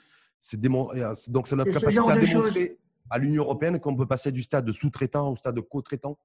[0.45, 2.78] C'est donc c'est notre capacité à démontrer
[3.09, 6.18] à l'Union européenne qu'on peut passer du stade de sous-traitant au stade de co-traitant.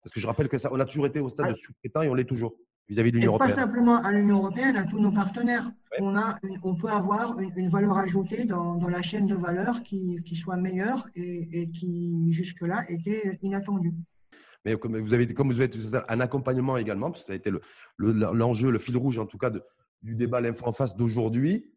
[0.00, 1.52] Parce que je rappelle que ça, on a toujours été au stade ah.
[1.52, 2.54] de sous-traitant et on l'est toujours
[2.88, 3.48] vis-à-vis de l'Union européenne.
[3.48, 5.72] Pas simplement à l'Union européenne, à tous nos partenaires.
[5.98, 10.20] On, a on peut avoir une, valeur ajoutée dans, dans, la chaîne de valeur qui,
[10.24, 13.94] qui soit meilleure et, et qui jusque-là était inattendue.
[14.64, 15.70] Mais comme vous avez, comme vous avez
[16.08, 17.50] un accompagnement également, parce que ça a été
[17.98, 19.62] l'enjeu, le, le, fil rouge en tout cas de,
[20.02, 21.73] du débat l'info en face d'aujourd'hui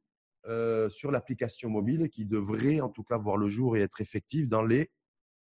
[0.47, 4.47] euh, sur l'application mobile qui devrait en tout cas voir le jour et être effective
[4.47, 4.89] dans les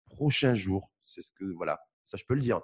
[0.10, 0.92] prochains jours.
[1.06, 2.62] C'est ce que voilà, ça je peux le dire.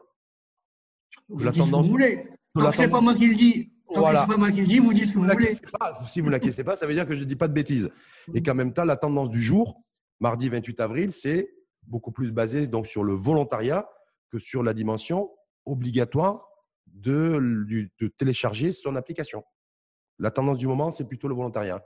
[1.30, 2.28] Vous la tendance, vous voulez.
[2.53, 3.71] Tant que pas moi qui le dis.
[3.95, 4.21] Voilà.
[4.21, 5.55] c'est pas moi qui le dis, vous dites ce que vous, voulez.
[5.80, 7.89] Pas, si vous n'inquiétez pas, ça veut dire que je ne dis pas de bêtises.
[8.34, 9.82] Et qu'en même temps, la tendance du jour,
[10.19, 11.49] mardi 28 avril, c'est
[11.84, 13.88] beaucoup plus basé donc sur le volontariat
[14.30, 15.32] que sur la dimension
[15.65, 16.45] obligatoire
[16.88, 17.65] de,
[17.99, 19.45] de télécharger son application.
[20.19, 21.82] La tendance du moment, c'est plutôt le volontariat.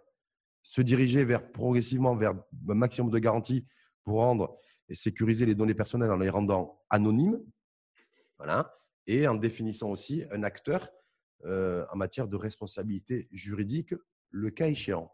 [0.63, 2.33] Se diriger vers progressivement vers
[2.69, 3.65] un maximum de garanties
[4.03, 4.57] pour rendre
[4.89, 7.39] et sécuriser les données personnelles en les rendant anonymes.
[8.37, 8.71] Voilà
[9.07, 10.89] et en définissant aussi un acteur
[11.45, 13.95] euh, en matière de responsabilité juridique,
[14.29, 15.11] le cas échéant,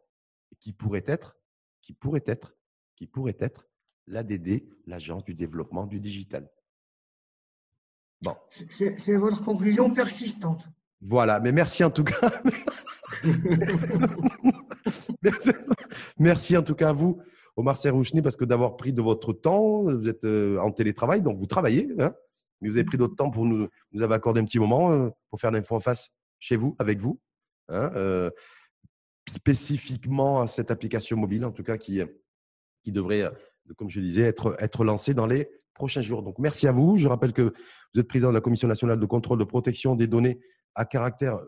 [0.59, 1.37] qui pourrait être,
[1.81, 2.55] qui pourrait être,
[2.95, 3.67] qui pourrait être
[4.07, 6.49] l'ADD, l'Agence du développement du digital.
[8.21, 8.35] Bon.
[8.49, 10.63] C'est votre conclusion persistante.
[11.01, 12.31] Voilà, mais merci en tout cas.
[16.19, 17.21] merci, en tout cas à vous,
[17.55, 21.37] Omar Serrouchni, parce que d'avoir pris de votre temps, vous êtes euh, en télétravail, donc
[21.37, 21.89] vous travaillez.
[21.99, 22.13] Hein
[22.61, 23.67] mais vous avez pris d'autres temps pour nous,
[23.99, 26.09] avez accordé un petit moment euh, pour faire l'info en face
[26.39, 27.19] chez vous, avec vous,
[27.69, 28.29] hein, euh,
[29.27, 32.01] spécifiquement à cette application mobile, en tout cas, qui,
[32.83, 33.29] qui devrait,
[33.75, 36.23] comme je disais, être lancée dans les prochains jours.
[36.23, 36.97] Donc, merci à vous.
[36.97, 37.53] Je rappelle que
[37.93, 40.39] vous êtes président de la Commission nationale de contrôle de protection des données
[40.75, 41.39] à caractère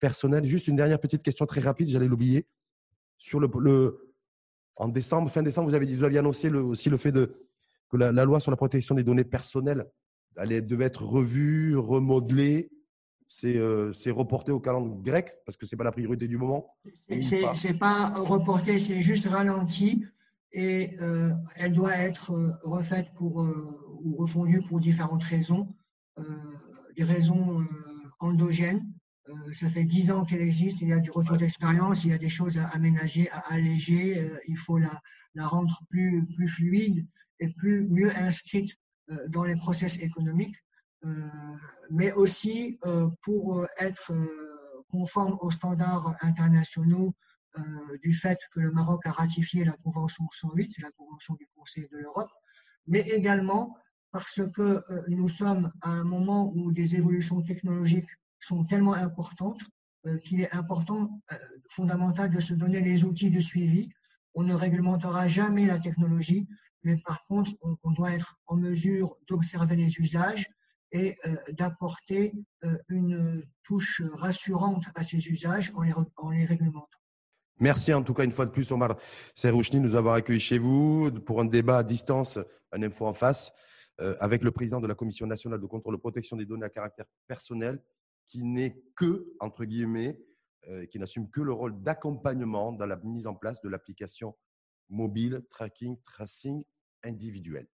[0.00, 0.44] personnel.
[0.44, 2.46] Juste une dernière petite question très rapide, j'allais l'oublier.
[3.24, 4.14] Sur le, le,
[4.76, 7.34] en décembre, fin décembre, vous avez dit, vous aviez annoncé le, aussi le fait de,
[7.88, 9.86] que la, la, loi sur la protection des données personnelles
[10.36, 12.70] elle devait être revue, remodelée.
[13.44, 16.76] Euh, c'est reporté au calendrier grec parce que ce n'est pas la priorité du moment
[17.08, 20.04] Ce n'est pas reporté, c'est juste ralenti
[20.52, 23.38] et euh, elle doit être euh, refaite pour,
[24.02, 25.74] ou refondue pour différentes raisons.
[26.96, 27.64] des raisons
[28.20, 28.84] endogènes.
[29.54, 32.18] Ça fait dix ans qu'elle existe, il y a du retour d'expérience, il y a
[32.18, 35.00] des choses à aménager, à alléger, il faut la,
[35.34, 37.06] la rendre plus, plus fluide
[37.40, 38.76] et plus mieux inscrite
[39.10, 40.56] euh, dans les process économiques,
[41.04, 41.10] euh,
[41.90, 44.12] mais aussi euh, pour être
[44.88, 47.14] conforme aux standards internationaux
[48.02, 51.98] du fait que le Maroc a ratifié la Convention 108, la Convention du Conseil de
[51.98, 52.30] l'Europe,
[52.88, 53.76] mais également
[54.10, 58.10] parce que nous sommes à un moment où des évolutions technologiques
[58.44, 59.60] sont tellement importantes
[60.24, 61.22] qu'il est important,
[61.70, 63.88] fondamental, de se donner les outils de suivi.
[64.34, 66.46] On ne réglementera jamais la technologie,
[66.84, 67.50] mais par contre,
[67.82, 70.46] on, doit être en mesure d'observer les usages
[70.92, 72.34] et euh, d'apporter
[72.64, 76.88] euh, une touche rassurante à ces usages en les, en les, réglementant.
[77.58, 78.96] Merci en tout cas une fois de plus, Omar
[79.34, 82.38] Serrouchni, de nous avoir accueillis chez vous pour un débat à distance,
[82.72, 83.52] un info en face,
[84.00, 86.70] euh, avec le président de la Commission nationale de contrôle de protection des données à
[86.70, 87.82] caractère personnel,
[88.28, 90.20] qui n'est que, entre guillemets,
[90.90, 94.34] qui n'assume que le rôle d'accompagnement dans la mise en place de l'application
[94.88, 96.64] mobile, tracking, tracing
[97.02, 97.66] individuel.